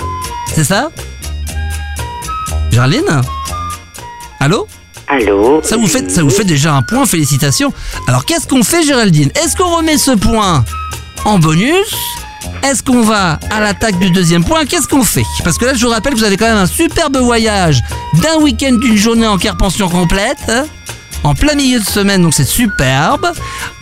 C'est 0.55 0.65
ça? 0.65 0.91
Géraldine 2.71 3.23
Allô? 4.41 4.67
Allô? 5.09 5.61
Ça 5.63 5.77
vous, 5.77 5.87
fait, 5.87 6.11
ça 6.11 6.23
vous 6.23 6.31
fait 6.31 6.45
déjà 6.45 6.75
un 6.75 6.83
point, 6.83 7.07
félicitations. 7.07 7.73
Alors 8.09 8.25
qu'est-ce 8.25 8.49
qu'on 8.49 8.63
fait 8.63 8.83
Géraldine? 8.83 9.31
Est-ce 9.43 9.57
qu'on 9.57 9.77
remet 9.77 9.99
ce 9.99 10.13
point 10.13 10.65
en 11.25 11.39
bonus? 11.39 11.95
Est-ce 12.63 12.83
qu'on 12.83 13.03
va 13.03 13.39
à 13.51 13.61
l'attaque 13.61 13.99
du 13.99 14.11
deuxième 14.11 14.45
point? 14.45 14.65
Qu'est-ce 14.67 14.89
qu'on 14.89 15.03
fait? 15.05 15.25
Parce 15.45 15.59
que 15.59 15.65
là 15.65 15.75
je 15.75 15.85
vous 15.85 15.91
rappelle 15.91 16.15
vous 16.15 16.25
avez 16.25 16.37
quand 16.37 16.47
même 16.47 16.57
un 16.57 16.67
superbe 16.67 17.17
voyage 17.19 17.83
d'un 18.23 18.37
week-end 18.41 18.73
d'une 18.73 18.97
journée 18.97 19.27
en 19.27 19.39
carte 19.39 19.59
pension 19.59 19.89
complète, 19.89 20.39
hein, 20.49 20.65
en 21.25 21.35
plein 21.35 21.55
milieu 21.55 21.79
de 21.81 21.85
semaine, 21.85 22.23
donc 22.23 22.35
c'est 22.35 22.45
superbe. 22.45 23.33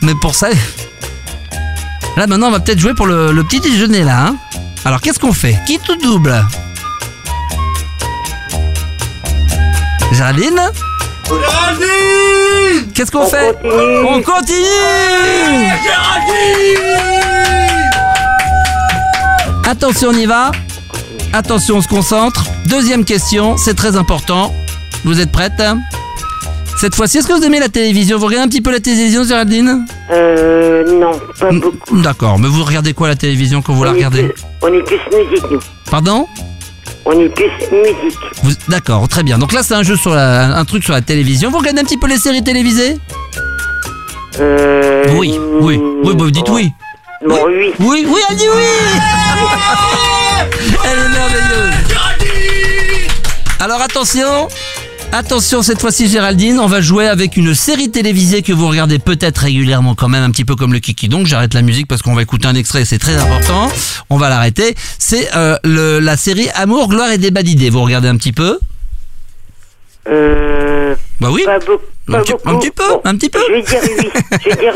Mais 0.02 0.14
pour 0.20 0.34
ça... 0.34 0.48
Là 2.16 2.26
maintenant 2.26 2.48
on 2.48 2.50
va 2.50 2.58
peut-être 2.60 2.80
jouer 2.80 2.92
pour 2.94 3.06
le, 3.06 3.30
le 3.32 3.44
petit 3.44 3.60
déjeuner 3.60 4.02
là. 4.02 4.26
hein. 4.26 4.36
Alors 4.84 5.00
qu'est-ce 5.00 5.18
qu'on 5.20 5.32
fait? 5.32 5.56
Qui 5.66 5.78
tout 5.78 5.96
double? 5.96 6.44
Géraldine? 10.12 10.60
Géraldine 11.28 12.90
Qu'est-ce 12.94 13.12
qu'on 13.12 13.22
On 13.22 13.26
fait? 13.26 13.52
continue. 13.62 14.04
On 14.08 14.22
continue 14.22 14.64
Géraldine 15.84 16.80
Attention, 19.66 20.08
on 20.08 20.14
y 20.16 20.26
va. 20.26 20.50
Attention, 21.32 21.76
on 21.76 21.80
se 21.80 21.86
concentre. 21.88 22.44
Deuxième 22.66 23.04
question, 23.04 23.56
c'est 23.56 23.74
très 23.74 23.96
important. 23.96 24.52
Vous 25.04 25.20
êtes 25.20 25.30
prête? 25.30 25.62
Cette 26.80 26.94
fois-ci, 26.94 27.18
est-ce 27.18 27.28
que 27.28 27.34
vous 27.34 27.44
aimez 27.44 27.60
la 27.60 27.68
télévision? 27.68 28.16
Vous 28.18 28.24
regardez 28.26 28.46
un 28.46 28.48
petit 28.48 28.62
peu 28.62 28.70
la 28.72 28.80
télévision, 28.80 29.22
Géraldine? 29.24 29.84
Euh, 30.10 30.98
non, 30.98 31.10
pas 31.38 31.52
beaucoup. 31.52 32.00
D'accord, 32.00 32.38
mais 32.38 32.48
vous 32.48 32.64
regardez 32.64 32.94
quoi 32.94 33.08
la 33.08 33.16
télévision 33.16 33.60
quand 33.60 33.74
vous 33.74 33.84
la 33.84 33.90
On 33.90 33.92
est 33.92 33.96
regardez? 33.96 34.22
plus- 34.28 34.42
On 34.62 34.68
est 34.72 34.82
plus 34.82 34.96
musique, 35.12 35.50
nous. 35.50 35.58
Pardon? 35.90 36.26
On 37.04 37.12
est 37.20 37.28
plus 37.28 37.50
musique. 37.70 38.18
Vous- 38.42 38.52
D'accord, 38.68 39.06
très 39.08 39.22
bien. 39.22 39.36
Donc 39.36 39.52
là, 39.52 39.62
c'est 39.62 39.74
un 39.74 39.82
jeu 39.82 39.96
sur 39.96 40.14
la, 40.14 40.56
un 40.56 40.64
truc 40.64 40.82
sur 40.82 40.94
la 40.94 41.02
télévision. 41.02 41.50
Vous 41.50 41.58
regardez 41.58 41.80
un 41.80 41.84
petit 41.84 41.98
peu 41.98 42.06
les 42.06 42.16
séries 42.18 42.42
télévisées? 42.42 42.96
Euh... 44.40 45.04
Oui, 45.18 45.38
oui, 45.60 45.78
oui, 46.02 46.14
bah, 46.14 46.24
vous 46.24 46.30
dites 46.30 46.48
oui. 46.48 46.70
Oui. 47.26 47.34
Oui, 47.78 48.06
oui, 48.08 48.20
elle 48.30 48.36
dit 48.36 48.46
oui 48.48 48.64
Elle 50.84 50.98
est 50.98 51.08
merveilleuse 51.10 51.74
Alors 53.58 53.82
attention 53.82 54.48
Attention, 55.12 55.62
cette 55.62 55.80
fois-ci 55.80 56.08
Géraldine, 56.08 56.60
on 56.60 56.66
va 56.68 56.80
jouer 56.80 57.08
avec 57.08 57.36
une 57.36 57.52
série 57.54 57.90
télévisée 57.90 58.42
que 58.42 58.52
vous 58.52 58.68
regardez 58.68 59.00
peut-être 59.00 59.38
régulièrement 59.38 59.96
quand 59.96 60.08
même, 60.08 60.22
un 60.22 60.30
petit 60.30 60.44
peu 60.44 60.54
comme 60.54 60.72
le 60.72 60.78
Kiki. 60.78 61.08
Donc 61.08 61.26
j'arrête 61.26 61.52
la 61.52 61.62
musique 61.62 61.88
parce 61.88 62.00
qu'on 62.00 62.14
va 62.14 62.22
écouter 62.22 62.46
un 62.46 62.54
extrait, 62.54 62.84
c'est 62.84 62.98
très 62.98 63.16
important. 63.16 63.68
On 64.08 64.18
va 64.18 64.28
l'arrêter. 64.28 64.76
C'est 64.98 65.28
euh, 65.34 65.56
le- 65.64 65.98
la 65.98 66.16
série 66.16 66.48
Amour, 66.54 66.88
gloire 66.88 67.10
et 67.10 67.18
débat 67.18 67.42
d'idées. 67.42 67.70
Vous 67.70 67.82
regardez 67.82 68.06
un 68.06 68.16
petit 68.16 68.32
peu? 68.32 68.58
Euh... 70.08 70.94
Bah 71.20 71.28
oui. 71.32 71.42
Pas. 71.44 71.56
Un 71.56 72.20
petit- 72.22 72.32
beaucoup. 72.32 72.48
un 72.48 72.58
petit 72.58 72.70
peu, 72.70 72.88
Bon, 72.88 73.00
un 73.04 73.16
petit 73.16 73.30
peu. 73.30 73.40
Je 73.48 73.52
vais 73.54 73.62
dire 73.62 73.80
oui. 73.84 74.08
Je 74.44 74.48
vais 74.48 74.56
dire 74.56 74.74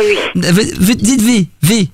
oui. 0.80 0.96
Dites 0.96 1.22
vie, 1.22 1.48
vie. 1.62 1.90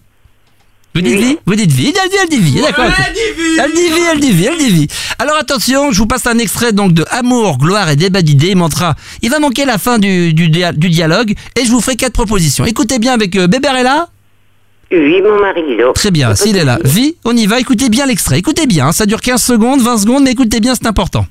Vous 0.95 1.03
dites 1.03 1.17
Oui. 1.17 1.25
vie 1.25 1.39
Vous 1.47 1.55
dites 1.55 1.71
vie 1.73 1.93
Elle 2.03 2.11
dit, 2.11 2.17
elle 2.23 2.29
dit 2.29 2.39
vie, 2.39 2.61
d'accord. 2.61 2.85
Elle 2.87 3.15
dit 3.15 3.43
vie. 3.43 3.59
Elle 3.63 3.73
dit 3.73 3.95
vie, 3.95 4.07
elle 4.13 4.21
dit 4.21 4.33
vie, 4.33 4.47
elle 4.47 4.59
dit 4.59 4.71
vie. 4.71 4.89
Alors 5.19 5.37
attention, 5.37 5.93
je 5.93 5.99
vous 5.99 6.07
passe 6.07 6.27
un 6.27 6.39
extrait 6.39 6.73
donc 6.73 6.93
de 6.95 7.05
Amour, 7.11 7.59
gloire 7.59 7.89
et 7.91 7.97
débat 7.97 8.23
d'idées. 8.23 8.49
Il 8.51 8.57
manquera, 8.57 8.95
il 9.23 9.31
va 9.31 9.39
manquer 9.39 9.65
la 9.67 9.79
fin 9.79 9.99
du, 9.99 10.33
du, 10.35 10.49
dia- 10.49 10.73
du 10.73 10.89
dialogue 10.89 11.35
et 11.61 11.65
je 11.65 11.71
vous 11.71 11.81
ferai 11.81 11.97
quatre 11.97 12.13
propositions. 12.15 12.65
Écoutez 12.65 12.99
bien 12.99 13.13
avec 13.13 13.37
euh, 13.37 13.47
Bébert 13.47 13.77
est 13.77 13.85
là 13.85 14.09
Oui, 14.91 15.23
mon 15.23 15.41
mari 15.41 15.61
est 15.61 15.77
là. 15.77 15.93
Très 15.95 16.11
bien, 16.11 16.35
s'il 16.35 16.57
est 16.57 16.65
là. 16.65 16.79
Vie, 16.85 17.15
on 17.25 17.37
y 17.37 17.47
va, 17.47 17.61
écoutez 17.61 17.89
bien 17.89 18.07
l'extrait. 18.07 18.39
Écoutez 18.39 18.67
bien, 18.67 18.91
ça 18.91 19.07
dure 19.07 19.21
15 19.21 19.41
secondes, 19.43 19.81
20 19.81 19.99
secondes, 19.99 20.25
mais 20.25 20.33
écoutez 20.33 20.59
bien, 20.61 20.75
c'est 20.75 20.87
important. 20.89 21.25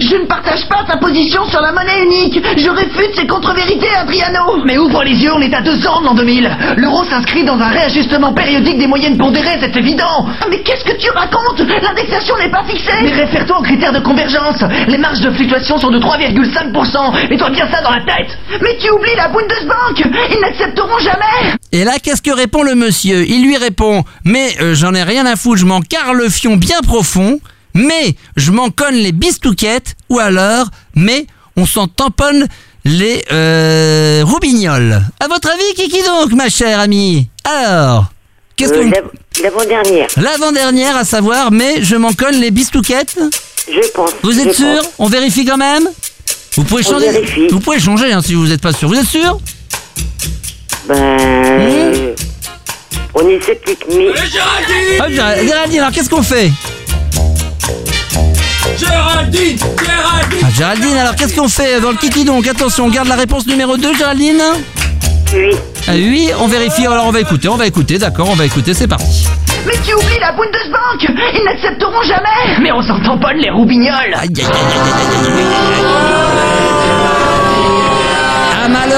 Je 0.00 0.16
ne 0.16 0.26
partage 0.26 0.68
pas 0.68 0.84
sa 0.86 0.96
position 0.98 1.44
sur 1.48 1.60
la 1.60 1.72
monnaie 1.72 2.02
unique. 2.04 2.38
Je 2.56 2.68
réfute 2.68 3.16
ses 3.16 3.26
contre-vérités, 3.26 3.88
Adriano. 3.96 4.62
Mais 4.66 4.76
ouvre 4.76 5.02
les 5.02 5.14
yeux, 5.16 5.32
on 5.34 5.40
est 5.40 5.54
à 5.54 5.60
deux 5.62 5.86
ans 5.86 6.00
de 6.00 6.06
l'an 6.06 6.14
2000. 6.14 6.50
L'euro 6.76 7.04
s'inscrit 7.04 7.44
dans 7.44 7.58
un 7.58 7.68
réajustement 7.68 8.32
périodique 8.32 8.78
des 8.78 8.86
moyennes 8.86 9.16
pondérées, 9.16 9.58
c'est 9.60 9.74
évident. 9.76 10.26
Ah, 10.40 10.46
Mais 10.50 10.60
qu'est-ce 10.60 10.84
que 10.84 10.96
tu 10.98 11.08
racontes? 11.10 11.60
L'indexation 11.82 12.36
n'est 12.38 12.50
pas 12.50 12.62
Mais 12.66 12.74
fixée. 12.74 12.92
réfère-toi 13.14 13.58
aux 13.58 13.62
critères 13.62 13.92
de 13.92 14.00
convergence. 14.00 14.62
Les 14.88 14.98
marges 14.98 15.20
de 15.20 15.30
fluctuation 15.30 15.78
sont 15.78 15.90
de 15.90 15.98
3,5%. 15.98 17.28
Mets-toi 17.30 17.50
bien 17.50 17.68
ça 17.70 17.80
dans 17.82 17.90
la 17.90 18.00
tête. 18.04 18.36
Mais 18.62 18.76
tu 18.78 18.90
oublies 18.90 19.16
la 19.16 19.28
Bundesbank. 19.28 20.02
Ils 20.30 20.40
n'accepteront 20.40 20.98
jamais. 20.98 21.54
Et 21.72 21.84
là, 21.84 21.92
qu'est-ce 22.02 22.22
que 22.22 22.30
répond 22.30 22.62
le 22.62 22.74
monsieur? 22.74 23.24
Il 23.26 23.42
lui 23.44 23.56
répond 23.56 24.04
Mais 24.24 24.48
euh, 24.60 24.74
j'en 24.74 24.94
ai 24.94 25.02
rien 25.02 25.24
à 25.26 25.36
foutre, 25.36 25.58
je 25.60 25.66
m'en 25.66 25.80
carre 25.80 26.14
le 26.14 26.28
fion 26.28 26.56
bien 26.56 26.80
profond, 26.82 27.38
mais 27.78 28.14
je 28.36 28.50
m'en 28.50 28.68
conne 28.70 28.94
les 28.96 29.12
bistouquettes, 29.12 29.94
ou 30.10 30.18
alors, 30.18 30.66
mais 30.94 31.26
on 31.56 31.64
s'en 31.64 31.86
tamponne 31.88 32.46
les 32.84 33.24
euh, 33.32 34.22
roubignoles. 34.24 35.00
À 35.20 35.28
votre 35.28 35.48
avis, 35.50 35.74
qui 35.74 35.88
qui 35.88 36.02
donc, 36.02 36.32
ma 36.32 36.48
chère 36.48 36.78
amie? 36.80 37.28
Alors, 37.44 38.06
qu'est-ce 38.56 38.72
que 38.72 38.78
Euh, 38.78 38.82
vous... 38.84 38.90
la- 38.90 39.02
L'avant-dernière, 39.42 40.08
L'avant-dernière, 40.16 40.96
à 40.96 41.04
savoir, 41.04 41.52
mais 41.52 41.82
je 41.84 41.94
m'en 41.96 42.12
conne 42.12 42.40
les 42.40 42.50
bistouquettes 42.50 43.16
je 43.70 43.86
pense. 43.94 44.10
Vous 44.22 44.40
êtes 44.40 44.54
sûr? 44.54 44.78
Pense. 44.78 44.90
On 44.98 45.06
vérifie 45.08 45.44
quand 45.44 45.58
même? 45.58 45.86
Vous 46.56 46.64
pouvez 46.64 46.82
On 46.86 46.90
changer 46.92 47.10
vérifie. 47.10 47.46
Vous 47.48 47.60
pouvez 47.60 47.78
changer 47.78 48.10
hein, 48.12 48.22
si 48.22 48.32
vous 48.34 48.46
n'êtes 48.46 48.62
pas 48.62 48.72
sûr. 48.72 48.88
Vous 48.88 48.96
êtes 48.98 49.06
sûr? 49.06 49.38
Ben. 50.88 50.94
euh, 50.96 52.14
On 53.14 53.28
est 53.28 53.40
sceptique, 53.44 53.84
mais. 53.90 54.06
Ah, 55.00 55.08
Géraldine, 55.10 55.80
alors 55.80 55.92
qu'est-ce 55.92 56.08
qu'on 56.10 56.22
fait? 56.22 56.50
Géraldine 59.56 59.78
Géraldine 59.84 60.40
ah, 60.44 60.50
Géraldine, 60.54 60.96
alors 60.96 61.16
qu'est-ce 61.16 61.34
qu'on 61.34 61.48
fait 61.48 61.80
dans 61.80 61.90
le 61.90 61.96
kiki 61.96 62.24
donc 62.24 62.46
Attention, 62.46 62.86
on 62.86 62.88
garde 62.88 63.08
la 63.08 63.16
réponse 63.16 63.46
numéro 63.46 63.76
2, 63.76 63.94
Géraldine 63.94 64.42
Oui. 65.32 65.50
Ah 65.86 65.92
oui, 65.94 66.30
on 66.40 66.46
vérifie, 66.46 66.86
alors 66.86 67.06
on 67.06 67.12
va 67.12 67.20
écouter, 67.20 67.48
on 67.48 67.56
va 67.56 67.66
écouter, 67.66 67.98
d'accord, 67.98 68.28
on 68.30 68.34
va 68.34 68.44
écouter, 68.44 68.74
c'est 68.74 68.88
parti. 68.88 69.26
Mais 69.66 69.74
tu 69.84 69.94
oublies 69.94 70.18
la 70.20 70.32
Bundesbank. 70.32 71.18
Ils 71.34 71.44
n'accepteront 71.44 72.02
jamais. 72.02 72.60
Mais 72.62 72.72
on 72.72 72.80
s'en 72.82 73.00
tamponne 73.00 73.38
les 73.38 73.50
roubignoles. 73.50 74.14
Aïe, 74.14 74.14
aïe, 74.14 74.30
aïe, 74.38 74.44
aïe, 74.44 74.46
aïe, 74.46 75.26
aïe, 75.26 75.42
aïe. 76.14 76.27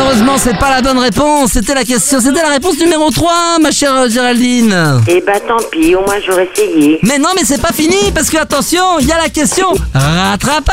Malheureusement 0.00 0.38
c'est 0.38 0.57
pas 0.57 0.71
la 0.71 0.80
bonne 0.80 0.99
réponse, 0.99 1.50
c'était 1.52 1.75
la 1.75 1.85
question, 1.85 2.21
c'était 2.21 2.40
la 2.40 2.49
réponse 2.49 2.78
numéro 2.78 3.11
3 3.11 3.59
ma 3.61 3.71
chère 3.71 4.09
Géraldine. 4.09 5.02
Eh 5.07 5.21
ben 5.21 5.38
tant 5.47 5.59
pis, 5.71 5.95
au 5.95 6.00
moins 6.00 6.16
j'aurais 6.26 6.49
essayé. 6.54 6.99
Mais 7.02 7.19
non 7.19 7.28
mais 7.37 7.42
c'est 7.45 7.61
pas 7.61 7.73
fini 7.73 8.11
parce 8.14 8.30
que 8.30 8.38
attention, 8.38 8.99
il 9.00 9.09
y 9.09 9.12
a 9.12 9.19
la 9.19 9.28
question 9.28 9.66
rattrapage 9.92 10.64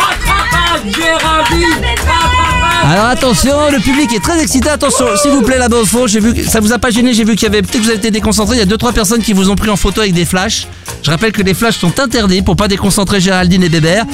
Rattrapage 0.00 0.94
Géraldine 0.96 1.84
Rattrapage 1.84 2.90
Alors 2.90 3.06
attention, 3.06 3.56
le 3.70 3.78
public 3.78 4.14
est 4.14 4.24
très 4.24 4.40
excité. 4.40 4.70
Attention, 4.70 5.04
s'il 5.20 5.32
vous 5.32 5.42
plaît 5.42 5.58
là-bas 5.58 5.80
au 5.82 5.86
fond, 5.86 6.06
j'ai 6.06 6.20
vu 6.20 6.32
que 6.32 6.42
ça 6.42 6.60
vous 6.60 6.72
a 6.72 6.78
pas 6.78 6.88
gêné, 6.88 7.12
j'ai 7.12 7.24
vu 7.24 7.36
qu'il 7.36 7.42
y 7.42 7.46
avait 7.48 7.60
peut-être 7.60 7.80
que 7.80 7.82
vous 7.82 7.90
avez 7.90 7.98
été 7.98 8.10
déconcentré. 8.10 8.56
Il 8.56 8.60
y 8.60 8.62
a 8.62 8.66
deux 8.66 8.78
trois 8.78 8.92
personnes 8.92 9.22
qui 9.22 9.34
vous 9.34 9.50
ont 9.50 9.56
pris 9.56 9.68
en 9.68 9.76
photo 9.76 10.00
avec 10.00 10.14
des 10.14 10.24
flashs. 10.24 10.66
Je 11.02 11.10
rappelle 11.10 11.32
que 11.32 11.42
les 11.42 11.52
flashs 11.52 11.76
sont 11.78 12.00
interdits 12.00 12.40
pour 12.40 12.56
pas 12.56 12.66
déconcentrer 12.66 13.20
Géraldine 13.20 13.62
et 13.62 13.68
Bébert. 13.68 14.06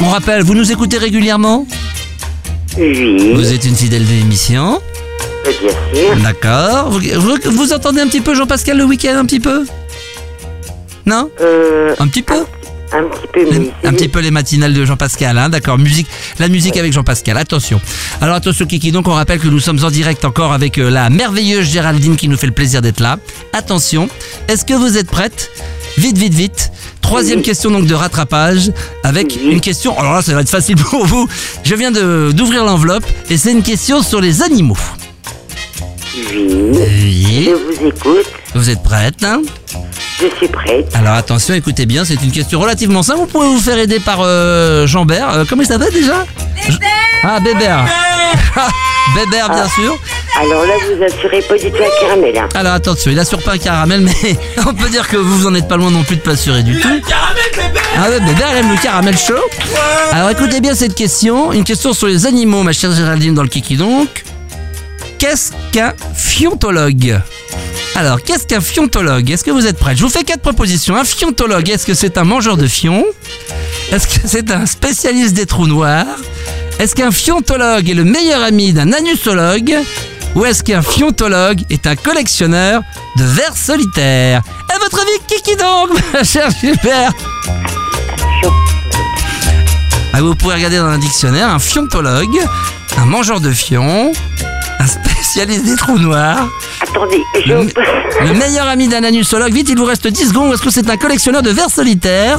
On 0.00 0.08
rappelle, 0.08 0.42
vous 0.42 0.54
nous 0.54 0.72
écoutez 0.72 0.98
régulièrement 0.98 1.66
Oui, 2.78 3.32
Vous 3.34 3.52
êtes 3.52 3.64
une 3.64 3.76
fidèle 3.76 4.04
de 4.04 4.10
l'émission. 4.12 4.80
bien 5.44 5.52
sûr. 5.70 6.16
D'accord. 6.22 6.90
Vous, 6.90 7.00
vous- 7.20 7.50
vous 7.52 7.72
entendez 7.72 8.00
un 8.00 8.06
petit 8.08 8.20
peu 8.20 8.34
Jean-Pascal 8.34 8.76
le 8.78 8.84
week-end 8.84 9.16
un 9.16 9.24
petit 9.26 9.40
peu? 9.40 9.64
Non? 11.06 11.30
Euh, 11.40 11.94
Un 11.98 12.08
petit 12.08 12.22
peu? 12.22 12.44
un 12.92 13.02
petit 13.04 13.26
peu. 13.32 13.50
Les- 13.50 13.72
un 13.84 13.92
petit 13.92 14.08
peu 14.08 14.20
les 14.20 14.30
matinales 14.30 14.72
de 14.72 14.84
Jean-Pascal, 14.84 15.36
hein, 15.36 15.48
d'accord. 15.48 15.78
Musique, 15.78 16.06
la 16.38 16.48
musique 16.48 16.76
avec 16.76 16.92
Jean-Pascal. 16.92 17.36
Attention. 17.36 17.80
Alors 18.20 18.36
attention 18.36 18.66
Kiki. 18.66 18.92
Donc 18.92 19.08
on 19.08 19.12
rappelle 19.12 19.40
que 19.40 19.48
nous 19.48 19.58
sommes 19.60 19.82
en 19.84 19.90
direct 19.90 20.24
encore 20.24 20.52
avec 20.52 20.78
euh, 20.78 20.90
la 20.90 21.10
merveilleuse 21.10 21.66
Géraldine 21.68 22.14
qui 22.16 22.28
nous 22.28 22.36
fait 22.36 22.46
le 22.46 22.52
plaisir 22.52 22.82
d'être 22.82 23.00
là. 23.00 23.18
Attention. 23.52 24.08
Est-ce 24.48 24.64
que 24.64 24.74
vous 24.74 24.96
êtes 24.96 25.10
prête? 25.10 25.50
Vite, 25.98 26.16
vite, 26.18 26.34
vite. 26.34 26.70
Troisième 27.04 27.42
question 27.42 27.70
donc 27.70 27.86
de 27.86 27.94
rattrapage 27.94 28.72
avec 29.04 29.36
une 29.40 29.60
question. 29.60 29.96
Alors 29.98 30.14
là, 30.14 30.22
ça 30.22 30.32
va 30.34 30.40
être 30.40 30.48
facile 30.48 30.76
pour 30.76 31.04
vous. 31.04 31.28
Je 31.62 31.74
viens 31.74 31.90
de 31.90 32.32
d'ouvrir 32.32 32.64
l'enveloppe 32.64 33.04
et 33.28 33.36
c'est 33.36 33.52
une 33.52 33.62
question 33.62 34.02
sur 34.02 34.20
les 34.22 34.42
animaux. 34.42 34.76
Oui, 36.16 36.72
Oui. 36.72 37.50
je 37.50 37.52
vous 37.54 37.88
écoute. 37.88 38.26
Vous 38.54 38.70
êtes 38.70 38.82
prête 38.82 39.22
hein? 39.22 39.42
Je 40.20 40.34
suis 40.36 40.48
prête. 40.48 40.88
Alors 40.94 41.12
attention, 41.14 41.54
écoutez 41.54 41.84
bien, 41.86 42.04
c'est 42.06 42.22
une 42.22 42.32
question 42.32 42.58
relativement 42.58 43.02
simple. 43.02 43.20
Vous 43.20 43.26
pouvez 43.26 43.48
vous 43.48 43.60
faire 43.60 43.78
aider 43.78 44.00
par 44.00 44.20
euh, 44.22 44.86
Jean-Bert. 44.86 45.30
Euh, 45.30 45.44
comment 45.48 45.62
il 45.62 45.66
s'appelle 45.68 45.92
déjà? 45.92 46.24
Bébert 46.66 46.88
Ah, 47.22 47.38
Bébert 47.40 47.84
Bébert, 49.14 49.48
bien 49.50 49.68
sûr. 49.68 49.98
Alors 50.40 50.64
là, 50.64 50.74
vous 50.88 51.02
assurez 51.02 51.40
pas 51.42 51.56
du 51.56 51.70
tout 51.70 51.82
à 51.82 52.00
caramel, 52.00 52.36
hein. 52.38 52.48
Alors 52.54 52.72
attention, 52.72 53.10
il 53.10 53.18
assure 53.18 53.42
pas 53.42 53.52
un 53.52 53.58
caramel, 53.58 54.00
mais 54.00 54.36
on 54.66 54.74
peut 54.74 54.88
dire 54.88 55.06
que 55.08 55.16
vous 55.16 55.46
en 55.46 55.54
êtes 55.54 55.68
pas 55.68 55.76
loin 55.76 55.90
non 55.90 56.02
plus 56.02 56.16
de 56.16 56.20
pas 56.22 56.32
assurer 56.32 56.62
du 56.62 56.78
tout. 56.80 57.00
Caramel 57.08 57.72
Ah 57.96 58.08
ouais, 58.10 58.20
Bébert, 58.20 58.48
il 58.52 58.58
aime 58.58 58.70
le 58.70 58.82
caramel 58.82 59.16
chaud. 59.16 59.34
Alors 60.10 60.30
écoutez 60.30 60.60
bien 60.60 60.74
cette 60.74 60.94
question, 60.94 61.52
une 61.52 61.64
question 61.64 61.92
sur 61.92 62.06
les 62.06 62.26
animaux, 62.26 62.62
ma 62.62 62.72
chère 62.72 62.92
Géraldine, 62.92 63.34
dans 63.34 63.42
le 63.42 63.48
kiki 63.48 63.76
donc. 63.76 64.24
Qu'est-ce 65.18 65.52
qu'un 65.72 65.94
fiontologue 66.14 67.20
alors, 67.96 68.20
qu'est-ce 68.20 68.44
qu'un 68.44 68.60
fiontologue 68.60 69.30
Est-ce 69.30 69.44
que 69.44 69.52
vous 69.52 69.68
êtes 69.68 69.78
prêts? 69.78 69.94
Je 69.94 70.02
vous 70.02 70.08
fais 70.08 70.24
quatre 70.24 70.40
propositions. 70.40 70.96
Un 70.96 71.04
fiontologue, 71.04 71.70
est-ce 71.70 71.86
que 71.86 71.94
c'est 71.94 72.18
un 72.18 72.24
mangeur 72.24 72.56
de 72.56 72.66
fions 72.66 73.04
Est-ce 73.92 74.08
que 74.08 74.26
c'est 74.26 74.50
un 74.50 74.66
spécialiste 74.66 75.34
des 75.34 75.46
trous 75.46 75.68
noirs? 75.68 76.06
Est-ce 76.78 76.94
qu'un 76.94 77.10
fiontologue 77.10 77.88
est 77.88 77.94
le 77.94 78.04
meilleur 78.04 78.42
ami 78.42 78.72
d'un 78.72 78.92
anusologue 78.92 79.74
Ou 80.34 80.44
est-ce 80.44 80.62
qu'un 80.62 80.82
fiontologue 80.82 81.62
est 81.70 81.86
un 81.86 81.96
collectionneur 81.96 82.82
de 83.16 83.24
vers 83.24 83.56
solitaires? 83.56 84.42
À 84.74 84.78
votre 84.78 85.00
avis, 85.00 85.18
qui 85.26 85.40
qui 85.42 85.56
donc, 85.56 85.90
ma 86.12 86.24
chère 86.24 86.50
Gilbert? 86.50 87.12
Ah, 90.12 90.20
Vous 90.20 90.34
pouvez 90.34 90.54
regarder 90.54 90.78
dans 90.78 90.86
un 90.86 90.98
dictionnaire 90.98 91.48
un 91.48 91.58
fiontologue, 91.58 92.38
un 92.98 93.04
mangeur 93.06 93.40
de 93.40 93.50
fions, 93.52 94.12
un 94.78 94.86
spécialiste 95.34 95.64
des 95.64 95.74
trous 95.76 95.98
noirs, 95.98 96.48
Attendez, 96.80 97.20
je. 97.44 97.52
le, 97.52 97.66
le 98.28 98.32
meilleur 98.38 98.68
ami 98.68 98.86
d'un 98.86 99.02
anusologue. 99.02 99.52
Vite, 99.52 99.68
il 99.68 99.76
vous 99.76 99.84
reste 99.84 100.06
10 100.06 100.28
secondes. 100.28 100.52
Est-ce 100.54 100.62
que 100.62 100.70
c'est 100.70 100.88
un 100.88 100.96
collectionneur 100.96 101.42
de 101.42 101.50
vers 101.50 101.70
solitaires? 101.70 102.38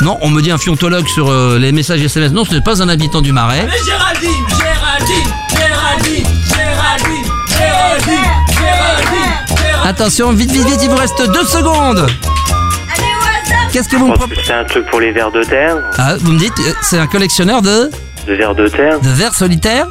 Non, 0.00 0.18
on 0.20 0.30
me 0.30 0.42
dit 0.42 0.50
un 0.50 0.58
fiontologue 0.58 1.06
sur 1.06 1.30
euh, 1.30 1.56
les 1.60 1.70
messages 1.70 2.02
SMS. 2.02 2.32
Non, 2.32 2.44
ce 2.44 2.54
n'est 2.54 2.60
pas 2.60 2.82
un 2.82 2.88
habitant 2.88 3.20
du 3.20 3.32
Marais. 3.32 3.66
Mais 3.66 3.84
Géraldine 3.84 4.30
Géraldine 4.48 5.30
Géraldine 5.56 6.26
Géraldine 6.50 7.24
Géraldine 7.56 8.24
Géraldine 8.58 8.58
Géraldine 8.58 9.88
Attention, 9.88 10.32
vite, 10.32 10.50
vite, 10.50 10.66
vite, 10.66 10.80
il 10.82 10.90
vous 10.90 10.96
reste 10.96 11.22
2 11.22 11.44
secondes. 11.44 12.06
Qu'est-ce 13.72 13.88
que 13.88 13.96
vous 13.96 14.06
me 14.06 14.10
pense 14.10 14.18
proposez 14.18 14.40
que 14.40 14.46
c'est 14.46 14.54
un 14.54 14.64
truc 14.64 14.86
pour 14.90 15.00
les 15.00 15.12
vers 15.12 15.30
de 15.30 15.42
terre. 15.44 15.76
Ah, 15.98 16.14
vous 16.20 16.32
me 16.32 16.38
dites, 16.38 16.52
euh, 16.60 16.72
c'est 16.82 16.98
un 16.98 17.06
collectionneur 17.06 17.62
de, 17.62 17.90
De 18.26 18.34
vers 18.34 18.54
de 18.56 18.66
terre. 18.66 18.98
de 19.00 19.08
vers 19.10 19.34
solitaires? 19.34 19.86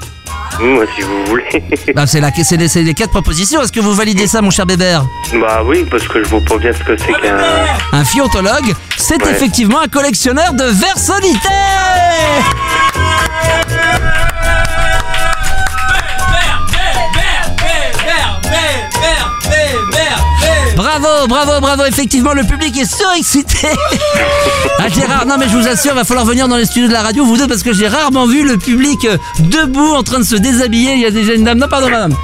Moi, 0.60 0.86
si 0.96 1.02
vous 1.02 1.26
voulez. 1.26 1.64
bah, 1.96 2.06
C'est 2.08 2.22
la- 2.22 2.32
c'est 2.32 2.58
les, 2.58 2.68
c'est 2.68 2.84
les 2.84 2.94
quatre 2.94 3.10
propositions. 3.12 3.62
Est-ce 3.62 3.72
que 3.72 3.80
vous 3.80 3.94
validez 3.94 4.28
ça, 4.28 4.42
mon 4.42 4.50
cher 4.50 4.66
Bébert? 4.66 5.06
Bah 5.40 5.62
oui, 5.66 5.86
parce 5.90 6.08
que 6.08 6.24
je 6.24 6.30
pas 6.30 6.58
bien 6.58 6.72
ce 6.74 6.84
que 6.84 6.96
c'est 6.98 7.14
qu'un. 7.14 7.38
Un 7.92 8.06
fiontologue, 8.06 8.74
c'est 8.98 9.22
Ouais. 9.24 9.32
effectivement 9.32 9.80
un 9.82 9.88
collectionneur 9.88 10.54
de 10.54 10.64
vers 10.66 10.98
solitaires 10.98 11.42
Bravo, 21.00 21.28
bravo, 21.28 21.60
bravo. 21.60 21.86
Effectivement, 21.86 22.34
le 22.34 22.44
public 22.44 22.78
est 22.78 22.86
surexcité. 22.96 23.68
Ah, 24.80 24.90
Gérard, 24.90 25.26
non, 25.26 25.36
mais 25.40 25.48
je 25.48 25.56
vous 25.56 25.68
assure, 25.68 25.92
il 25.94 25.96
va 25.96 26.04
falloir 26.04 26.26
venir 26.26 26.48
dans 26.50 26.58
les 26.58 26.66
studios 26.66 26.88
de 26.90 26.94
la 26.94 27.04
radio, 27.04 27.24
vous 27.24 27.38
deux, 27.38 27.48
parce 27.48 27.64
que 27.64 27.72
j'ai 27.72 27.88
rarement 27.88 28.26
vu 28.26 28.44
le 28.46 28.58
public 28.58 29.06
euh, 29.06 29.18
debout 29.40 29.94
en 29.94 30.04
train 30.04 30.20
de 30.20 30.26
se 30.26 30.36
déshabiller. 30.36 30.94
Il 30.96 31.00
y 31.00 31.06
a 31.06 31.12
déjà 31.12 31.34
une 31.36 31.44
dame. 31.46 31.58
Non, 31.60 31.68
pardon, 31.70 31.90
madame. 31.90 32.12
Non, 32.12 32.18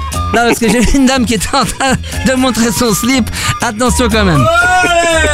parce 0.46 0.58
que 0.58 0.68
j'ai 0.68 0.80
vu 0.80 0.98
une 0.98 1.06
dame 1.06 1.24
qui 1.24 1.34
était 1.34 1.48
en 1.56 1.64
train 1.64 1.94
de 2.26 2.32
montrer 2.34 2.70
son 2.70 2.92
slip. 2.92 3.30
Attention 3.62 4.08
quand 4.10 4.24
même. 4.24 4.44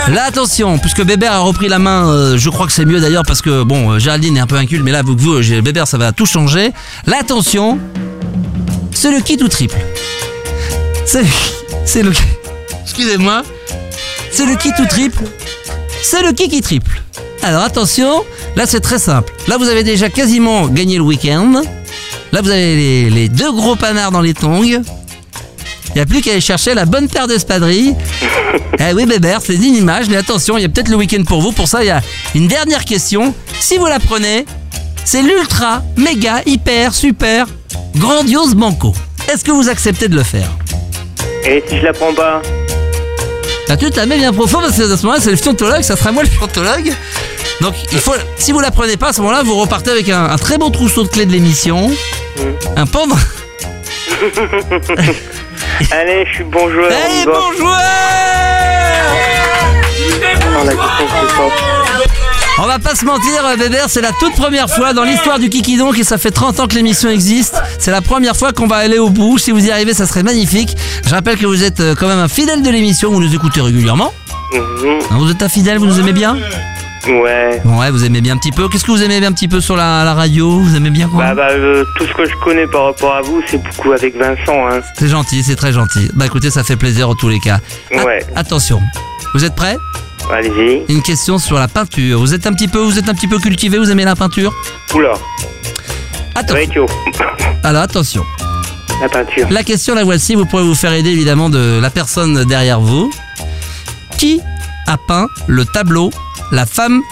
Là, 0.08 0.24
attention, 0.28 0.78
puisque 0.78 1.02
Bébert 1.04 1.32
a 1.32 1.38
repris 1.38 1.68
la 1.68 1.78
main, 1.80 2.08
euh, 2.08 2.38
je 2.38 2.48
crois 2.50 2.66
que 2.66 2.72
c'est 2.72 2.84
mieux 2.84 3.00
d'ailleurs, 3.00 3.24
parce 3.26 3.42
que, 3.42 3.64
bon, 3.64 3.92
euh, 3.92 3.98
Géraldine 3.98 4.36
est 4.36 4.40
un 4.40 4.46
peu 4.46 4.56
inculte, 4.56 4.82
mais 4.84 4.92
là, 4.92 5.02
vous, 5.02 5.16
vous 5.18 5.42
j'ai- 5.42 5.62
Bébert, 5.62 5.88
ça 5.88 5.98
va 5.98 6.12
tout 6.12 6.26
changer. 6.26 6.70
Là, 7.06 7.16
attention, 7.20 7.78
c'est 8.92 9.10
le 9.10 9.20
kit 9.20 9.38
ou 9.42 9.48
triple? 9.48 9.76
C'est 11.06 11.24
c'est 11.84 12.02
le. 12.02 12.12
Excusez-moi. 12.86 13.42
C'est 14.30 14.46
le 14.46 14.54
kit 14.54 14.70
ou 14.78 14.86
triple. 14.86 15.24
C'est 16.02 16.22
le 16.22 16.32
kit 16.32 16.48
qui 16.48 16.60
triple. 16.60 17.02
Alors 17.42 17.62
attention, 17.62 18.24
là 18.54 18.64
c'est 18.64 18.80
très 18.80 19.00
simple. 19.00 19.32
Là 19.48 19.56
vous 19.58 19.68
avez 19.68 19.82
déjà 19.82 20.08
quasiment 20.08 20.68
gagné 20.68 20.96
le 20.96 21.02
week-end. 21.02 21.62
Là 22.32 22.40
vous 22.42 22.50
avez 22.50 22.76
les, 22.76 23.10
les 23.10 23.28
deux 23.28 23.50
gros 23.52 23.74
panards 23.74 24.12
dans 24.12 24.20
les 24.20 24.34
tongs. 24.34 24.62
Il 24.62 24.82
n'y 25.94 26.00
a 26.00 26.06
plus 26.06 26.20
qu'à 26.20 26.30
aller 26.30 26.40
chercher 26.40 26.74
la 26.74 26.84
bonne 26.84 27.08
paire 27.08 27.26
d'espadrilles. 27.26 27.96
eh 28.78 28.92
oui, 28.92 29.04
Bébert, 29.04 29.40
c'est 29.42 29.54
une 29.54 29.74
image, 29.74 30.08
mais 30.08 30.16
attention, 30.16 30.56
il 30.56 30.62
y 30.62 30.64
a 30.64 30.68
peut-être 30.68 30.88
le 30.88 30.96
week-end 30.96 31.24
pour 31.24 31.40
vous. 31.40 31.52
Pour 31.52 31.66
ça, 31.66 31.82
il 31.82 31.86
y 31.86 31.90
a 31.90 32.02
une 32.34 32.46
dernière 32.46 32.84
question. 32.84 33.34
Si 33.58 33.78
vous 33.78 33.86
la 33.86 33.98
prenez, 33.98 34.44
c'est 35.04 35.22
l'ultra, 35.22 35.82
méga, 35.96 36.42
hyper, 36.46 36.94
super, 36.94 37.46
grandiose 37.96 38.54
banco. 38.54 38.92
Est-ce 39.32 39.42
que 39.42 39.50
vous 39.50 39.68
acceptez 39.68 40.08
de 40.08 40.16
le 40.16 40.22
faire? 40.22 40.50
Et 41.44 41.64
si 41.66 41.78
je 41.78 41.84
la 41.84 41.92
prends 41.92 42.12
pas? 42.12 42.42
Là, 43.68 43.76
tu 43.76 43.90
te 43.90 43.96
la 43.96 44.06
mets 44.06 44.16
bien 44.18 44.32
profond 44.32 44.60
parce 44.60 44.76
que 44.76 44.82
à 44.92 44.96
ce 44.96 45.02
moment-là, 45.02 45.20
c'est 45.22 45.30
le 45.30 45.36
fiantologue, 45.36 45.82
ça 45.82 45.96
sera 45.96 46.12
moi 46.12 46.22
le 46.22 46.28
fiantologue. 46.28 46.92
Donc, 47.60 47.74
il 47.92 47.98
faut, 47.98 48.14
si 48.38 48.52
vous 48.52 48.60
la 48.60 48.70
prenez 48.70 48.96
pas, 48.96 49.08
à 49.08 49.12
ce 49.12 49.20
moment-là, 49.22 49.42
vous 49.42 49.56
repartez 49.56 49.90
avec 49.90 50.08
un, 50.08 50.24
un 50.26 50.36
très 50.36 50.56
beau 50.58 50.70
trousseau 50.70 51.02
de 51.02 51.08
clés 51.08 51.26
de 51.26 51.32
l'émission, 51.32 51.90
un 52.76 52.86
pendant. 52.86 53.16
Allez, 55.90 56.24
je 56.30 56.34
suis 56.34 56.44
bon 56.44 56.70
joueur. 56.70 56.90
on 56.90 56.94
y 56.94 56.94
Allez, 56.94 57.24
va. 57.26 57.32
bon 57.32 57.52
joueur 57.58 57.80
Oh, 60.58 60.64
la 60.64 60.72
question 60.72 61.06
suivante. 61.28 61.52
On 62.58 62.66
va 62.66 62.78
pas 62.78 62.94
se 62.94 63.04
mentir, 63.04 63.44
euh, 63.44 63.56
Bébert, 63.56 63.88
c'est 63.88 64.00
la 64.00 64.12
toute 64.12 64.34
première 64.34 64.70
fois 64.70 64.94
dans 64.94 65.04
l'histoire 65.04 65.38
du 65.38 65.50
Kiki 65.50 65.76
Donc 65.76 65.98
et 65.98 66.04
ça 66.04 66.16
fait 66.16 66.30
30 66.30 66.60
ans 66.60 66.66
que 66.66 66.74
l'émission 66.74 67.10
existe. 67.10 67.60
C'est 67.78 67.90
la 67.90 68.00
première 68.00 68.34
fois 68.34 68.52
qu'on 68.52 68.66
va 68.66 68.76
aller 68.76 68.98
au 68.98 69.10
bout. 69.10 69.36
Si 69.36 69.50
vous 69.50 69.66
y 69.66 69.70
arrivez, 69.70 69.92
ça 69.92 70.06
serait 70.06 70.22
magnifique. 70.22 70.74
Je 71.06 71.10
rappelle 71.10 71.36
que 71.36 71.44
vous 71.46 71.62
êtes 71.64 71.80
euh, 71.80 71.94
quand 71.94 72.08
même 72.08 72.18
un 72.18 72.28
fidèle 72.28 72.62
de 72.62 72.70
l'émission, 72.70 73.10
vous 73.10 73.20
nous 73.20 73.34
écoutez 73.34 73.60
régulièrement. 73.60 74.12
Mhm. 74.54 74.98
Vous 75.10 75.30
êtes 75.30 75.42
un 75.42 75.50
fidèle, 75.50 75.78
vous 75.78 75.86
nous 75.86 76.00
aimez 76.00 76.14
bien? 76.14 76.36
Ouais. 77.06 77.60
Bon, 77.64 77.78
ouais, 77.78 77.90
vous 77.90 78.04
aimez 78.04 78.22
bien 78.22 78.34
un 78.34 78.38
petit 78.38 78.52
peu. 78.52 78.68
Qu'est-ce 78.70 78.84
que 78.84 78.90
vous 78.90 79.02
aimez 79.02 79.20
bien 79.20 79.28
un 79.28 79.32
petit 79.32 79.48
peu 79.48 79.60
sur 79.60 79.76
la, 79.76 80.02
la 80.04 80.14
radio? 80.14 80.58
Vous 80.58 80.74
aimez 80.76 80.90
bien 80.90 81.08
quoi? 81.08 81.24
Bah, 81.24 81.34
bah, 81.34 81.48
euh, 81.50 81.84
tout 81.96 82.06
ce 82.06 82.14
que 82.14 82.24
je 82.28 82.34
connais 82.42 82.66
par 82.66 82.86
rapport 82.86 83.14
à 83.16 83.20
vous, 83.20 83.42
c'est 83.48 83.62
beaucoup 83.62 83.92
avec 83.92 84.16
Vincent, 84.16 84.66
hein. 84.70 84.80
C'est 84.98 85.08
gentil, 85.08 85.42
c'est 85.44 85.56
très 85.56 85.72
gentil. 85.72 86.08
Bah 86.14 86.24
écoutez, 86.26 86.50
ça 86.50 86.64
fait 86.64 86.76
plaisir 86.76 87.10
en 87.10 87.14
tous 87.14 87.28
les 87.28 87.38
cas. 87.38 87.58
Ouais. 87.92 88.24
attention, 88.34 88.80
vous 89.34 89.44
êtes 89.44 89.54
prêts? 89.54 89.76
Allez-y. 90.32 90.84
Une 90.92 91.02
question 91.02 91.38
sur 91.38 91.58
la 91.58 91.68
peinture. 91.68 92.18
Vous 92.18 92.34
êtes 92.34 92.46
un 92.46 92.52
petit 92.52 92.68
peu, 92.68 92.78
vous 92.78 92.98
êtes 92.98 93.08
un 93.08 93.14
petit 93.14 93.28
peu 93.28 93.38
cultivé. 93.38 93.78
Vous 93.78 93.90
aimez 93.90 94.04
la 94.04 94.16
peinture? 94.16 94.52
Oula. 94.94 95.12
Kyo. 96.70 96.86
Alors 97.62 97.82
attention. 97.82 98.24
La 99.00 99.08
peinture. 99.08 99.46
La 99.50 99.62
question 99.62 99.94
la 99.94 100.04
voici. 100.04 100.34
Vous 100.34 100.44
pourrez 100.46 100.64
vous 100.64 100.74
faire 100.74 100.92
aider 100.92 101.10
évidemment 101.10 101.48
de 101.48 101.78
la 101.80 101.90
personne 101.90 102.44
derrière 102.44 102.80
vous. 102.80 103.10
Qui 104.18 104.40
a 104.86 104.96
peint 104.96 105.28
le 105.46 105.64
tableau 105.64 106.10
La 106.52 106.66
femme 106.66 107.02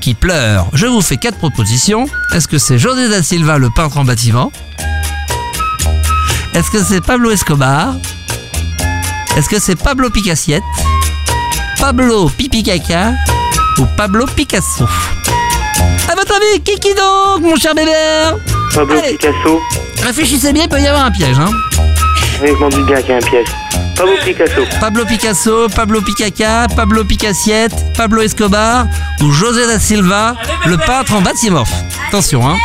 qui 0.00 0.14
pleure 0.14 0.66
Je 0.72 0.86
vous 0.86 1.00
fais 1.00 1.16
quatre 1.16 1.38
propositions. 1.38 2.06
Est-ce 2.34 2.48
que 2.48 2.58
c'est 2.58 2.78
José 2.78 3.08
da 3.08 3.22
Silva, 3.22 3.58
le 3.58 3.70
peintre 3.70 3.98
en 3.98 4.04
bâtiment? 4.04 4.52
Est-ce 6.54 6.70
que 6.70 6.82
c'est 6.82 7.00
Pablo 7.00 7.30
Escobar? 7.30 7.94
Est-ce 9.36 9.48
que 9.48 9.58
c'est 9.58 9.76
Pablo 9.76 10.10
Picassiette? 10.10 10.62
Pablo 11.84 12.30
Pipi 12.30 12.62
Caca 12.62 13.12
ou 13.76 13.84
Pablo 13.94 14.24
Picasso 14.34 14.86
À 16.10 16.14
votre 16.14 16.34
avis, 16.34 16.58
qui 16.62 16.80
qui 16.80 16.94
donc, 16.94 17.42
mon 17.42 17.56
cher 17.56 17.74
Bébert 17.74 18.38
Pablo 18.74 18.98
Allez. 18.98 19.18
Picasso. 19.18 19.60
Réfléchissez 20.02 20.54
bien, 20.54 20.62
il 20.62 20.68
peut 20.70 20.80
y 20.80 20.86
avoir 20.86 21.04
un 21.04 21.10
piège, 21.10 21.38
hein 21.38 21.50
Oui, 22.40 22.48
je 22.48 22.54
m'en 22.54 22.70
doute 22.70 22.86
bien 22.86 22.96
qu'il 23.02 23.10
y 23.10 23.12
a 23.12 23.16
un 23.16 23.20
piège. 23.20 23.48
Pablo 23.98 24.14
Picasso. 24.24 24.62
Pablo 24.80 25.04
Picasso, 25.04 25.68
Pablo 25.76 26.00
Picaca, 26.00 26.68
Pablo 26.74 27.04
Picassiette, 27.04 27.74
Pablo 27.94 28.22
Escobar 28.22 28.86
ou 29.20 29.30
José 29.30 29.66
da 29.66 29.78
Silva, 29.78 30.36
le 30.64 30.78
peintre 30.78 31.12
en 31.12 31.20
bâtiment. 31.20 31.64
Attention, 32.08 32.48
hein. 32.48 32.56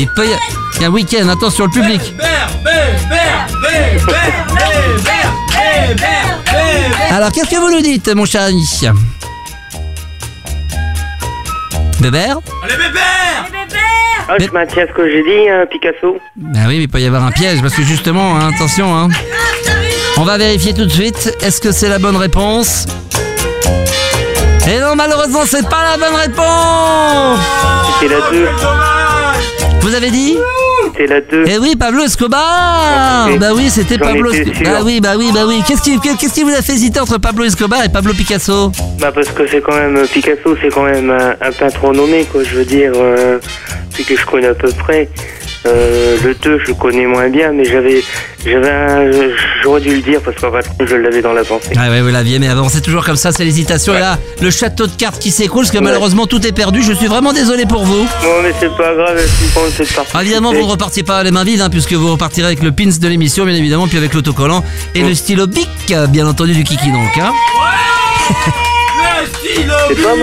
Il 0.00 0.08
peut 0.08 0.26
y 0.26 0.30
il 0.76 0.82
y 0.82 0.84
a 0.84 0.88
un 0.88 0.90
week-end, 0.90 1.28
attention 1.28 1.66
le 1.66 1.70
public. 1.70 2.00
Alors 7.14 7.30
qu'est-ce 7.30 7.48
que 7.48 7.60
vous 7.60 7.70
nous 7.70 7.80
dites, 7.80 8.12
mon 8.12 8.24
cher 8.24 8.42
ami 8.42 8.68
Bébert 12.00 12.38
Allez, 12.64 12.74
Bébert 12.74 13.46
Ah, 14.28 14.34
je 14.40 14.50
maintiens 14.50 14.84
ce 14.88 14.92
que 14.92 15.08
j'ai 15.08 15.22
dit, 15.22 15.48
hein, 15.48 15.64
Picasso. 15.70 16.18
Ben 16.34 16.66
oui, 16.66 16.78
mais 16.78 16.82
il 16.82 16.88
peut 16.88 16.98
y 16.98 17.06
avoir 17.06 17.22
un 17.22 17.30
piège, 17.30 17.62
parce 17.62 17.72
que 17.72 17.82
justement, 17.82 18.34
hein, 18.34 18.50
attention, 18.52 18.92
hein. 18.96 19.10
On 20.16 20.24
va 20.24 20.38
vérifier 20.38 20.74
tout 20.74 20.86
de 20.86 20.90
suite. 20.90 21.36
Est-ce 21.40 21.60
que 21.60 21.70
c'est 21.70 21.88
la 21.88 22.00
bonne 22.00 22.16
réponse 22.16 22.86
Et 24.66 24.80
non, 24.80 24.96
malheureusement, 24.96 25.42
c'est 25.46 25.68
pas 25.68 25.84
la 25.92 25.96
bonne 25.96 26.16
réponse 26.16 27.38
C'était 28.00 28.12
la 28.12 28.28
2. 28.28 28.44
Dommage 28.60 29.82
Vous 29.82 29.94
avez 29.94 30.10
dit 30.10 30.36
C'était 30.96 31.12
la 31.12 31.20
2. 31.20 31.44
Eh 31.48 31.58
oui, 31.58 31.74
Pablo 31.76 32.02
Escobar. 32.02 33.28
Bah 33.40 33.48
oui, 33.54 33.68
c'était 33.68 33.98
Pablo 33.98 34.32
Escobar. 34.32 34.72
Bah 34.72 34.80
oui, 34.84 35.00
bah 35.00 35.14
oui, 35.18 35.30
bah 35.34 35.44
oui. 35.46 35.60
Qu'est-ce 35.66 35.82
qui, 35.82 35.98
qu'est-ce 35.98 36.32
qui 36.32 36.42
vous 36.44 36.54
a 36.54 36.62
fait 36.62 36.72
hésiter 36.74 37.00
entre 37.00 37.18
Pablo 37.18 37.44
Escobar 37.44 37.84
et 37.84 37.88
Pablo 37.88 38.12
Picasso? 38.12 38.70
Bah, 39.00 39.10
parce 39.12 39.28
que 39.30 39.46
c'est 39.46 39.60
quand 39.60 39.74
même. 39.74 40.06
Picasso, 40.06 40.56
c'est 40.62 40.72
quand 40.72 40.84
même 40.84 41.10
un, 41.10 41.34
un 41.40 41.52
peintre 41.52 41.84
renommé, 41.84 42.24
quoi. 42.30 42.42
Je 42.44 42.56
veux 42.56 42.64
dire. 42.64 42.92
Euh, 42.94 43.38
que 44.02 44.16
je 44.16 44.26
connais 44.26 44.48
à 44.48 44.54
peu 44.54 44.70
près. 44.72 45.08
Euh, 45.66 46.16
le 46.22 46.34
2, 46.34 46.58
je 46.62 46.68
le 46.68 46.74
connais 46.74 47.06
moins 47.06 47.28
bien, 47.30 47.52
mais 47.52 47.64
j'avais. 47.64 48.02
J'avais 48.44 48.68
un. 48.70 49.10
J'aurais 49.62 49.80
dû 49.80 49.94
le 49.96 50.02
dire 50.02 50.20
parce 50.22 50.36
qu'en 50.38 50.52
fait, 50.52 50.66
je 50.86 50.94
l'avais 50.96 51.22
dans 51.22 51.32
la 51.32 51.42
pensée. 51.44 51.70
Ah 51.78 51.88
ouais, 51.88 52.02
vous 52.02 52.10
l'aviez, 52.10 52.38
mais 52.38 52.48
avant, 52.48 52.68
c'est 52.68 52.82
toujours 52.82 53.02
comme 53.04 53.16
ça, 53.16 53.32
c'est 53.32 53.44
l'hésitation. 53.44 53.94
Et 53.96 54.00
là, 54.00 54.18
le 54.42 54.50
château 54.50 54.86
de 54.86 54.92
cartes 54.92 55.18
qui 55.18 55.30
s'écoule, 55.30 55.62
parce 55.64 55.70
que 55.72 55.78
Ouais. 55.78 55.84
malheureusement, 55.84 56.26
tout 56.26 56.46
est 56.46 56.52
perdu. 56.52 56.82
Je 56.82 56.92
suis 56.92 57.06
vraiment 57.06 57.32
désolé 57.32 57.64
pour 57.64 57.84
vous. 57.84 58.02
Non, 58.02 58.42
mais 58.42 58.52
c'est 58.60 58.76
pas 58.76 58.94
grave, 58.94 59.16
je 59.18 59.26
suis 59.44 59.52
content 59.54 59.66
de 59.66 59.70
cette 59.72 59.92
partie. 59.94 60.10
Ah, 60.14 60.22
évidemment, 60.22 60.52
vous 60.52 60.60
ne 60.66 60.70
repartiez 60.70 61.02
pas 61.02 61.22
les 61.22 61.30
mains 61.30 61.44
vides, 61.44 61.62
hein, 61.62 61.70
puisque 61.70 61.94
vous 61.94 62.10
repartirez 62.12 62.46
avec 62.48 62.62
le 62.62 62.72
pins 62.72 62.84
de 63.00 63.08
l'émission, 63.08 63.46
bien 63.46 63.54
évidemment, 63.54 63.88
puis 63.88 63.96
avec 63.96 64.12
l'autocollant 64.12 64.62
et 64.94 65.02
le 65.02 65.14
stylo 65.14 65.46
bic, 65.46 65.68
bien 66.10 66.26
entendu, 66.26 66.52
du 66.52 66.64
Kiki 66.64 66.90
donc. 66.92 67.18
Hein. 67.18 67.32
C'est 69.54 70.02
pas 70.02 70.16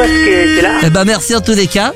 là 0.61 0.79
Eh 0.85 0.89
ben, 0.89 1.05
merci 1.05 1.35
en 1.35 1.41
tous 1.41 1.53
les 1.53 1.67
cas. 1.67 1.93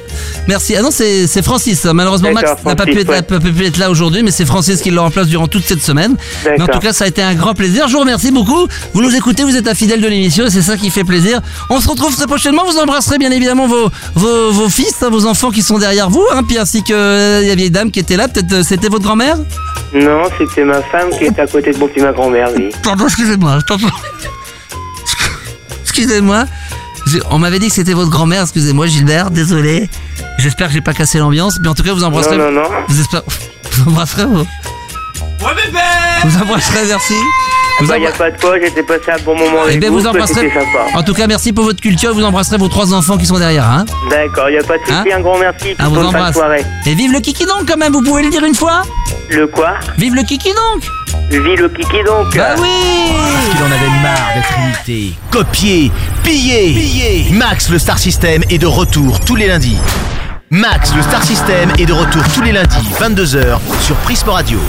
Merci. 0.47 0.75
Ah 0.75 0.81
non, 0.81 0.89
c'est 0.91 1.27
c'est 1.27 1.41
Francis. 1.43 1.85
hein. 1.85 1.93
Malheureusement, 1.93 2.31
Max 2.31 2.51
n'a 2.63 2.75
pas, 2.75 2.85
pu 2.85 2.99
être- 2.99 3.09
ouais. 3.09 3.15
n'a 3.17 3.23
pas 3.23 3.39
pu 3.39 3.65
être 3.65 3.77
là 3.77 3.89
aujourd'hui, 3.89 4.21
mais 4.23 4.31
c'est 4.31 4.45
Francis 4.45 4.81
qui 4.81 4.91
le 4.91 4.99
remplace 4.99 5.27
durant 5.27 5.47
toute 5.47 5.63
cette 5.65 5.81
semaine. 5.81 6.15
Mais 6.45 6.51
en 6.51 6.57
D'accord. 6.57 6.75
tout 6.75 6.79
cas, 6.87 6.93
ça 6.93 7.05
a 7.05 7.07
été 7.07 7.21
un 7.21 7.33
grand 7.33 7.53
plaisir. 7.53 7.87
Je 7.87 7.93
vous 7.93 7.99
remercie 7.99 8.31
beaucoup. 8.31 8.67
Vous 8.93 9.01
nous 9.01 9.15
écoutez, 9.15 9.43
vous 9.43 9.55
êtes 9.57 9.67
un 9.67 9.73
fidèle 9.73 10.01
de 10.01 10.07
l'émission 10.07 10.45
et 10.45 10.49
c'est 10.51 10.61
ça 10.61 10.77
qui 10.77 10.89
fait 10.91 11.03
plaisir. 11.03 11.41
On 11.69 11.79
se 11.81 11.87
retrouve 11.89 12.15
très 12.15 12.27
prochainement. 12.27 12.63
Vous 12.65 12.77
embrasserez 12.77 13.17
bien 13.17 13.31
évidemment 13.31 13.67
vos, 13.67 13.89
vos, 14.15 14.51
vos 14.51 14.69
fils, 14.69 14.93
hein, 15.01 15.09
vos 15.09 15.25
enfants 15.25 15.51
qui 15.51 15.61
sont 15.63 15.77
derrière 15.79 16.09
vous, 16.09 16.25
hein, 16.33 16.41
puis 16.47 16.57
ainsi 16.57 16.83
que 16.83 16.93
euh, 16.93 17.41
la 17.41 17.55
vieille 17.55 17.71
dame 17.71 17.91
qui 17.91 17.99
était 17.99 18.17
là. 18.17 18.27
Peut-être 18.27 18.53
euh, 18.53 18.63
c'était 18.63 18.87
votre 18.89 19.03
grand-mère? 19.03 19.37
Non, 19.93 20.23
c'était 20.37 20.63
ma 20.63 20.81
femme 20.83 21.09
qui 21.17 21.25
est 21.25 21.39
à 21.39 21.47
côté 21.47 21.71
de 21.71 21.77
mon 21.77 21.87
petit 21.87 22.01
ma 22.01 22.11
grand-mère, 22.11 22.49
oui. 22.55 22.69
Pardon, 22.83 23.05
excusez-moi. 23.05 23.59
Pardon. 23.67 23.87
Excusez-moi. 25.83 26.45
On 27.29 27.39
m'avait 27.39 27.59
dit 27.59 27.67
que 27.69 27.73
c'était 27.73 27.93
votre 27.93 28.09
grand-mère. 28.09 28.41
Excusez-moi, 28.43 28.87
Gilbert. 28.87 29.31
Désolé. 29.31 29.89
J'espère 30.37 30.67
que 30.67 30.73
j'ai 30.73 30.81
pas 30.81 30.93
cassé 30.93 31.19
l'ambiance. 31.19 31.59
Mais 31.61 31.67
en 31.67 31.73
tout 31.75 31.83
cas, 31.83 31.93
vous 31.93 32.03
embrasserez. 32.03 32.37
Non, 32.37 32.51
non, 32.51 32.63
non. 32.63 32.69
Vous, 32.87 32.99
espère- 32.99 33.23
vous 33.71 33.89
embrasserez 33.91 34.25
vous. 34.25 34.39
Ouais, 34.39 35.53
Bébert 35.65 35.83
Vous 36.25 36.37
embrasserez, 36.41 36.85
merci. 36.87 37.13
Vous 37.81 37.87
Bah, 37.87 37.97
y 37.97 38.07
a 38.07 38.11
pas 38.11 38.31
de 38.31 38.39
quoi, 38.39 38.57
j'étais 38.59 38.83
passé 38.83 39.11
un 39.11 39.21
bon 39.23 39.35
moment 39.37 39.57
Eh 39.65 39.69
avec 39.69 39.79
bien, 39.81 39.89
vous, 39.89 39.99
vous 39.99 40.07
embrasserez. 40.07 40.51
En 40.93 41.03
tout 41.03 41.13
cas, 41.13 41.27
merci 41.27 41.51
pour 41.51 41.65
votre 41.65 41.81
culture. 41.81 42.13
Vous 42.13 42.23
embrasserez 42.23 42.57
vos 42.57 42.69
trois 42.69 42.93
enfants 42.93 43.17
qui 43.17 43.25
sont 43.25 43.37
derrière. 43.37 43.65
Hein 43.69 43.85
D'accord, 44.09 44.49
y 44.49 44.57
a 44.57 44.63
pas 44.63 44.77
de 44.77 44.83
souci, 44.83 44.93
Hein 44.93 45.03
un 45.17 45.19
grand 45.19 45.37
merci, 45.37 45.75
Ah, 45.77 45.89
vous 45.89 45.99
embrasse. 46.01 46.35
soirée. 46.35 46.63
Et 46.85 46.93
vive 46.95 47.11
le 47.11 47.19
kiki 47.19 47.45
donc, 47.45 47.67
quand 47.67 47.77
même. 47.77 47.91
Vous 47.91 48.01
pouvez 48.01 48.23
le 48.23 48.29
dire 48.29 48.43
une 48.45 48.55
fois 48.55 48.83
Le 49.29 49.47
quoi? 49.47 49.73
Vive 49.97 50.15
le 50.15 50.23
kiki 50.23 50.49
donc 50.53 50.83
Vie 51.29 51.55
le 51.55 51.67
kiki 51.69 51.97
donc 52.05 52.35
Bah 52.37 52.55
oui 52.59 52.67
Il 53.55 53.61
en 53.63 53.65
avait 53.65 54.01
marre 54.01 54.29
d'être 54.35 54.59
imité, 54.87 55.13
copié, 55.31 55.91
pillé. 56.23 56.71
pillé. 56.73 57.25
Max 57.31 57.69
le 57.69 57.79
Star 57.79 57.97
System 57.97 58.43
est 58.49 58.57
de 58.59 58.67
retour 58.67 59.19
tous 59.21 59.35
les 59.35 59.47
lundis. 59.47 59.77
Max 60.51 60.93
le 60.95 61.01
Star 61.01 61.23
System 61.23 61.71
est 61.79 61.85
de 61.87 61.93
retour 61.93 62.21
tous 62.33 62.41
les 62.41 62.51
lundis, 62.51 62.89
22h 63.01 63.57
sur 63.81 63.95
Prismo 63.97 64.31
Radio. 64.33 64.59